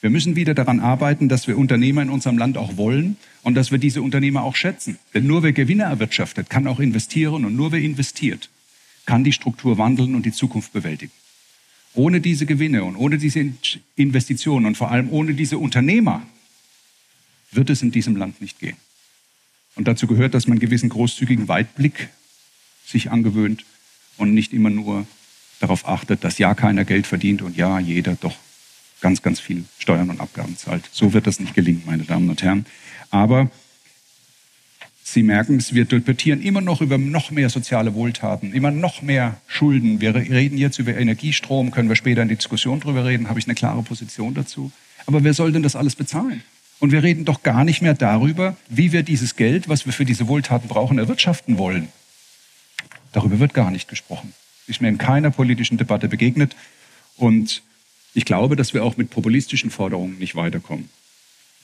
Wir 0.07 0.11
müssen 0.11 0.37
wieder 0.37 0.55
daran 0.55 0.79
arbeiten, 0.79 1.29
dass 1.29 1.49
wir 1.49 1.59
Unternehmer 1.59 2.01
in 2.01 2.11
unserem 2.11 2.38
Land 2.38 2.57
auch 2.57 2.77
wollen 2.77 3.16
und 3.42 3.57
dass 3.57 3.73
wir 3.73 3.79
diese 3.79 4.03
Unternehmer 4.03 4.45
auch 4.45 4.55
schätzen. 4.55 5.01
Denn 5.14 5.27
nur 5.27 5.42
wer 5.42 5.53
Gewinne 5.53 5.83
erwirtschaftet, 5.83 6.49
kann 6.49 6.69
auch 6.69 6.79
investieren 6.79 7.45
und 7.45 7.57
nur 7.57 7.73
wer 7.73 7.81
investiert, 7.81 8.49
kann 9.05 9.25
die 9.25 9.33
Struktur 9.33 9.79
wandeln 9.79 10.14
und 10.14 10.25
die 10.25 10.31
Zukunft 10.31 10.73
bewältigen. 10.73 11.11
Ohne 11.92 12.21
diese 12.21 12.47
Gewinne 12.47 12.85
und 12.85 12.95
ohne 12.95 13.19
diese 13.19 13.53
Investitionen 13.97 14.66
und 14.66 14.77
vor 14.77 14.92
allem 14.92 15.11
ohne 15.11 15.35
diese 15.35 15.59
Unternehmer 15.59 16.25
wird 17.51 17.69
es 17.69 17.83
in 17.83 17.90
diesem 17.90 18.14
Land 18.14 18.40
nicht 18.40 18.61
gehen. 18.61 18.77
Und 19.75 19.88
dazu 19.88 20.07
gehört, 20.07 20.35
dass 20.35 20.47
man 20.47 20.53
einen 20.53 20.61
gewissen 20.61 20.88
großzügigen 20.88 21.49
Weitblick 21.49 22.11
sich 22.87 23.11
angewöhnt 23.11 23.64
und 24.19 24.35
nicht 24.35 24.53
immer 24.53 24.71
nur 24.71 25.05
darauf 25.59 25.88
achtet, 25.88 26.23
dass 26.23 26.38
ja 26.38 26.55
keiner 26.55 26.85
Geld 26.85 27.09
verdient 27.09 27.42
und 27.42 27.57
ja 27.57 27.81
jeder 27.81 28.14
doch 28.14 28.37
ganz, 29.07 29.23
ganz 29.23 29.38
viel 29.38 29.62
Steuern 29.79 30.11
und 30.11 30.21
Abgaben 30.21 30.57
zahlt. 30.57 30.83
So 30.90 31.12
wird 31.12 31.29
das 31.29 31.38
nicht 31.38 31.55
gelingen, 31.55 31.85
meine 31.87 32.03
Damen 32.03 32.29
und 32.29 32.42
Herren. 32.42 32.66
Aber 33.12 33.53
Sie 35.05 35.23
merken 35.23 35.59
es, 35.59 35.73
wir 35.73 35.85
debattieren 35.85 36.42
immer 36.42 36.61
noch 36.61 36.81
über 36.81 36.99
noch 36.99 37.31
mehr 37.31 37.49
soziale 37.49 37.95
Wohltaten, 37.95 38.53
immer 38.53 38.73
noch 38.73 39.03
mehr 39.03 39.37
Schulden. 39.47 40.01
Wir 40.01 40.16
reden 40.16 40.59
jetzt 40.59 40.81
über 40.81 40.97
Energiestrom, 40.97 41.71
können 41.71 41.88
wir 41.88 41.95
später 41.95 42.23
in 42.23 42.29
die 42.29 42.35
Diskussion 42.35 42.81
drüber 42.81 43.05
reden, 43.05 43.29
habe 43.29 43.38
ich 43.38 43.47
eine 43.47 43.55
klare 43.55 43.85
Position 43.85 44.35
dazu. 44.35 44.73
Aber 45.07 45.23
wer 45.23 45.35
soll 45.35 45.53
denn 45.53 45.62
das 45.62 45.77
alles 45.77 45.95
bezahlen? 45.95 46.42
Und 46.81 46.90
wir 46.90 47.05
reden 47.05 47.25
doch 47.25 47.45
gar 47.45 47.64
nicht 47.64 47.83
mehr 47.83 47.95
darüber, 47.95 48.57
wie 48.69 48.90
wir 48.90 49.05
dieses 49.05 49.37
Geld, 49.37 49.69
was 49.69 49.87
wir 49.87 49.92
für 49.92 50.05
diese 50.05 50.27
Wohltaten 50.27 50.66
brauchen, 50.66 50.99
erwirtschaften 50.99 51.59
wollen. 51.59 51.87
Darüber 53.12 53.38
wird 53.38 53.55
gar 53.55 53.71
nicht 53.71 53.87
gesprochen. 53.87 54.35
Ist 54.66 54.81
mir 54.81 54.88
in 54.88 54.99
keiner 54.99 55.31
politischen 55.31 55.79
Debatte 55.79 56.09
begegnet. 56.09 56.57
Und 57.16 57.62
ich 58.16 58.24
glaube, 58.24 58.57
dass 58.57 58.72
wir 58.72 58.83
auch 58.83 58.96
mit 58.96 59.11
populistischen 59.11 59.70
Forderungen 59.70 60.18
nicht 60.18 60.37
weiterkommen. 60.37 60.88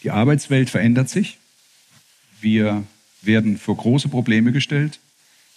Die 0.03 0.11
Arbeitswelt 0.11 0.69
verändert 0.69 1.09
sich. 1.09 1.39
Wir 2.43 2.85
werden 3.23 3.57
vor 3.57 3.75
große 3.75 4.09
Probleme 4.09 4.53
gestellt. 4.53 4.99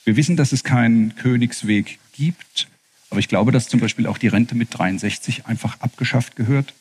Wir 0.05 0.15
wissen, 0.15 0.37
dass 0.37 0.53
es 0.53 0.63
keinen 0.63 1.15
Königsweg 1.15 1.99
gibt, 2.13 2.69
aber 3.09 3.19
ich 3.19 3.27
glaube, 3.27 3.51
dass 3.51 3.67
zum 3.67 3.81
Beispiel 3.81 4.07
auch 4.07 4.17
die 4.17 4.29
Rente 4.29 4.55
mit 4.55 4.69
63 4.71 5.45
einfach 5.47 5.81
abgeschafft 5.81 6.37
gehört. 6.37 6.73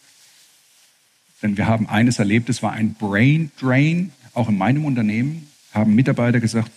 Denn 1.42 1.56
wir 1.56 1.66
haben 1.66 1.88
eines 1.88 2.20
erlebt, 2.20 2.48
es 2.48 2.62
war 2.62 2.72
ein 2.72 2.94
Brain 2.94 3.50
Drain, 3.60 4.12
auch 4.32 4.48
in 4.48 4.56
meinem 4.56 4.84
Unternehmen 4.84 5.48
haben 5.72 5.96
Mitarbeiter 5.96 6.38
gesagt, 6.38 6.70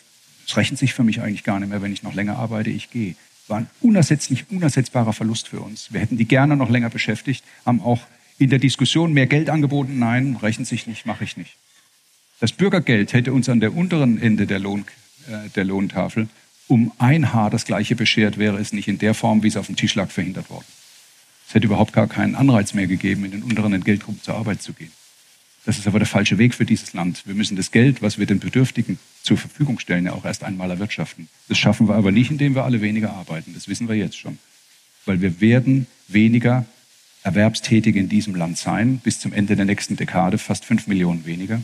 es 0.47 0.58
rechnet 0.58 0.80
sich 0.80 0.95
für 0.95 1.04
mich 1.04 1.21
eigentlich 1.21 1.43
gar 1.43 1.60
nicht 1.60 1.69
mehr, 1.69 1.84
wenn 1.84 1.93
ich 1.93 2.02
noch 2.02 2.15
länger 2.15 2.39
arbeite, 2.39 2.71
ich 2.71 2.89
gehe. 2.89 3.15
War 3.48 3.60
ein 3.60 3.68
unersetzlich, 3.82 4.46
unersetzbarer 4.50 5.14
Verlust 5.14 5.48
für 5.48 5.62
uns. 5.62 5.94
Wir 5.94 6.02
hätten 6.02 6.18
die 6.18 6.28
gerne 6.28 6.56
noch 6.56 6.70
länger 6.70 6.90
beschäftigt, 6.90 7.44
haben 7.66 7.82
auch 7.82 8.02
in 8.38 8.50
der 8.50 8.60
Diskussion 8.60 9.14
mehr 9.14 9.28
Geld 9.28 9.50
angeboten. 9.50 10.00
Nein, 10.00 10.38
rechnet 10.42 10.68
sich 10.68 10.88
nicht, 10.88 11.06
mache 11.06 11.24
ich 11.24 11.38
nicht. 11.38 11.56
Das 12.40 12.52
Bürgergeld 12.52 13.14
hätte 13.14 13.34
uns 13.34 13.50
an 13.50 13.60
der 13.60 13.76
unteren 13.76 14.22
Ende 14.22 14.46
der, 14.46 14.60
Lohn, 14.60 14.86
äh, 15.28 15.50
der 15.56 15.64
Lohntafel 15.64 16.28
um 16.68 16.92
ein 16.98 17.34
Haar 17.34 17.50
das 17.50 17.66
gleiche 17.66 17.96
beschert, 17.96 18.38
wäre 18.38 18.58
es 18.58 18.74
nicht 18.74 18.88
in 18.88 18.98
der 18.98 19.14
Form, 19.14 19.42
wie 19.44 19.48
es 19.48 19.58
auf 19.58 19.68
dem 19.68 19.76
Tisch 19.76 19.96
lag, 19.96 20.10
verhindert 20.10 20.50
worden. 20.50 20.66
Es 21.48 21.56
hätte 21.56 21.66
überhaupt 21.66 21.94
gar 21.94 22.08
keinen 22.08 22.36
Anreiz 22.36 22.74
mehr 22.74 22.88
gegeben, 22.88 23.24
in 23.24 23.32
den 23.32 23.44
unteren 23.44 23.74
Entgeltgruppen 23.74 24.22
zur 24.22 24.36
Arbeit 24.36 24.62
zu 24.62 24.74
gehen. 24.74 24.92
Das 25.68 25.78
ist 25.78 25.86
aber 25.86 26.00
der 26.00 26.08
falsche 26.08 26.38
Weg 26.38 26.54
für 26.56 26.64
dieses 26.64 26.94
Land. 26.94 27.24
Wir 27.26 27.36
müssen 27.36 27.58
das 27.58 27.72
Geld, 27.72 28.02
was 28.02 28.18
wir 28.18 28.26
den 28.26 28.40
Bedürftigen 28.40 29.00
zur 29.22 29.38
Verfügung 29.38 29.80
stellen, 29.80 30.06
ja 30.06 30.14
auch 30.14 30.24
erst 30.24 30.46
einmal 30.46 30.72
erwirtschaften. 30.72 31.28
Das 31.50 31.58
schaffen 31.58 31.90
wir 31.90 31.96
aber 31.96 32.14
nicht, 32.14 32.32
indem 32.32 32.56
wir 32.56 32.64
alle 32.64 32.80
weniger 32.80 33.12
arbeiten. 33.12 33.54
Das 33.54 33.68
wissen 33.68 33.90
wir 33.90 33.96
jetzt 33.96 34.18
schon. 34.18 34.40
Weil 35.06 35.20
wir 35.20 35.42
werden 35.42 35.86
weniger 36.08 36.66
Erwerbstätige 37.24 38.00
in 38.00 38.08
diesem 38.08 38.34
Land 38.34 38.58
sein, 38.58 39.00
bis 39.00 39.20
zum 39.20 39.34
Ende 39.34 39.58
der 39.58 39.66
nächsten 39.66 39.98
Dekade 39.98 40.38
fast 40.38 40.64
fünf 40.64 40.88
Millionen 40.88 41.26
weniger. 41.26 41.62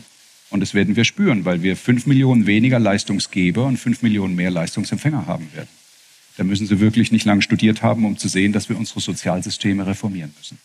Und 0.50 0.60
das 0.60 0.74
werden 0.74 0.96
wir 0.96 1.04
spüren, 1.06 1.46
weil 1.46 1.62
wir 1.62 1.74
fünf 1.74 2.04
Millionen 2.04 2.46
weniger 2.46 2.78
Leistungsgeber 2.78 3.64
und 3.64 3.78
fünf 3.78 4.02
Millionen 4.02 4.34
mehr 4.34 4.50
Leistungsempfänger 4.50 5.26
haben 5.26 5.48
werden. 5.54 5.70
Da 6.36 6.44
müssen 6.44 6.66
Sie 6.66 6.78
wirklich 6.78 7.10
nicht 7.10 7.24
lange 7.24 7.40
studiert 7.40 7.82
haben, 7.82 8.04
um 8.04 8.18
zu 8.18 8.28
sehen, 8.28 8.52
dass 8.52 8.68
wir 8.68 8.76
unsere 8.76 9.00
Sozialsysteme 9.00 9.86
reformieren 9.86 10.34
müssen. 10.36 10.58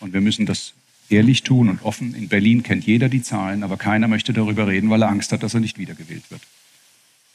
Und 0.00 0.12
wir 0.12 0.20
müssen 0.20 0.46
das 0.46 0.74
ehrlich 1.08 1.42
tun 1.42 1.68
und 1.68 1.82
offen. 1.82 2.14
In 2.14 2.28
Berlin 2.28 2.62
kennt 2.62 2.86
jeder 2.86 3.08
die 3.08 3.22
Zahlen, 3.22 3.62
aber 3.62 3.76
keiner 3.76 4.08
möchte 4.08 4.32
darüber 4.32 4.66
reden, 4.66 4.90
weil 4.90 5.02
er 5.02 5.08
Angst 5.08 5.32
hat, 5.32 5.42
dass 5.42 5.54
er 5.54 5.60
nicht 5.60 5.78
wiedergewählt 5.78 6.30
wird. 6.30 6.42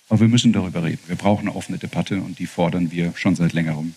Aber 0.09 0.19
wir 0.19 0.27
müssen 0.27 0.51
darüber 0.51 0.83
reden. 0.83 0.99
Wir 1.07 1.15
brauchen 1.15 1.47
eine 1.47 1.55
offene 1.55 1.77
Debatte 1.77 2.21
und 2.21 2.39
die 2.39 2.47
fordern 2.47 2.91
wir 2.91 3.13
schon 3.15 3.35
seit 3.35 3.53
längerem 3.53 3.93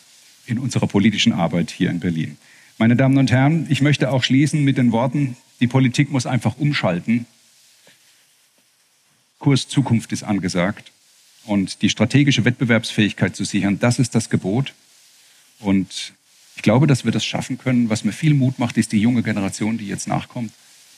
in 0.46 0.58
unserer 0.58 0.86
politischen 0.86 1.32
Arbeit 1.32 1.70
hier 1.70 1.90
in 1.90 2.00
Berlin. 2.00 2.36
Meine 2.78 2.96
Damen 2.96 3.18
und 3.18 3.30
Herren, 3.30 3.66
ich 3.68 3.80
möchte 3.82 4.10
auch 4.10 4.22
schließen 4.22 4.62
mit 4.62 4.78
den 4.78 4.92
Worten, 4.92 5.36
die 5.60 5.66
Politik 5.66 6.10
muss 6.10 6.26
einfach 6.26 6.56
umschalten. 6.58 7.26
Kurs 9.38 9.68
Zukunft 9.68 10.12
ist 10.12 10.22
angesagt. 10.22 10.90
Und 11.44 11.82
die 11.82 11.90
strategische 11.90 12.44
Wettbewerbsfähigkeit 12.44 13.36
zu 13.36 13.44
sichern, 13.44 13.78
das 13.78 13.98
ist 13.98 14.14
das 14.14 14.30
Gebot. 14.30 14.72
Und 15.60 16.14
ich 16.56 16.62
glaube, 16.62 16.86
dass 16.86 17.04
wir 17.04 17.12
das 17.12 17.24
schaffen 17.24 17.58
können. 17.58 17.90
Was 17.90 18.04
mir 18.04 18.12
viel 18.12 18.34
Mut 18.34 18.58
macht, 18.58 18.76
ist 18.76 18.92
die 18.92 19.00
junge 19.00 19.22
Generation, 19.22 19.78
die 19.78 19.86
jetzt 19.86 20.08
nachkommt 20.08 20.52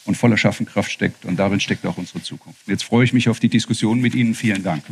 und 0.05 0.17
voller 0.17 0.37
Schaffenkraft 0.37 0.91
steckt. 0.91 1.25
Und 1.25 1.37
darin 1.37 1.61
steckt 1.61 1.85
auch 1.87 1.99
unsere 1.99 2.23
Zukunft. 2.23 2.67
Jetzt 2.67 2.85
freue 2.85 3.05
ich 3.05 3.13
mich 3.13 3.29
auf 3.29 3.41
die 3.41 3.49
Diskussion 3.49 4.01
mit 4.01 4.15
Ihnen. 4.15 4.35
Vielen 4.35 4.63
Dank. 4.63 4.85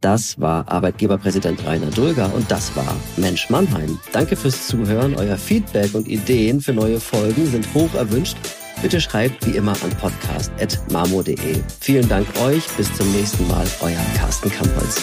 Das 0.00 0.40
war 0.40 0.68
Arbeitgeberpräsident 0.68 1.64
Rainer 1.64 1.90
Dulger 1.90 2.34
und 2.34 2.50
das 2.50 2.74
war 2.74 2.96
Mensch 3.16 3.48
Mannheim. 3.50 4.00
Danke 4.10 4.34
fürs 4.34 4.66
Zuhören. 4.66 5.14
Euer 5.14 5.38
Feedback 5.38 5.94
und 5.94 6.08
Ideen 6.08 6.60
für 6.60 6.72
neue 6.72 6.98
Folgen 6.98 7.46
sind 7.46 7.72
hoch 7.72 7.94
erwünscht. 7.94 8.36
Bitte 8.82 9.00
schreibt 9.00 9.46
wie 9.46 9.56
immer 9.56 9.80
an 9.84 9.90
podcast.marmo.de. 10.00 11.62
Vielen 11.80 12.08
Dank 12.08 12.26
euch. 12.40 12.66
Bis 12.76 12.92
zum 12.94 13.10
nächsten 13.12 13.46
Mal. 13.46 13.66
Euer 13.80 14.04
Carsten 14.16 14.50
Kampholz. 14.50 15.02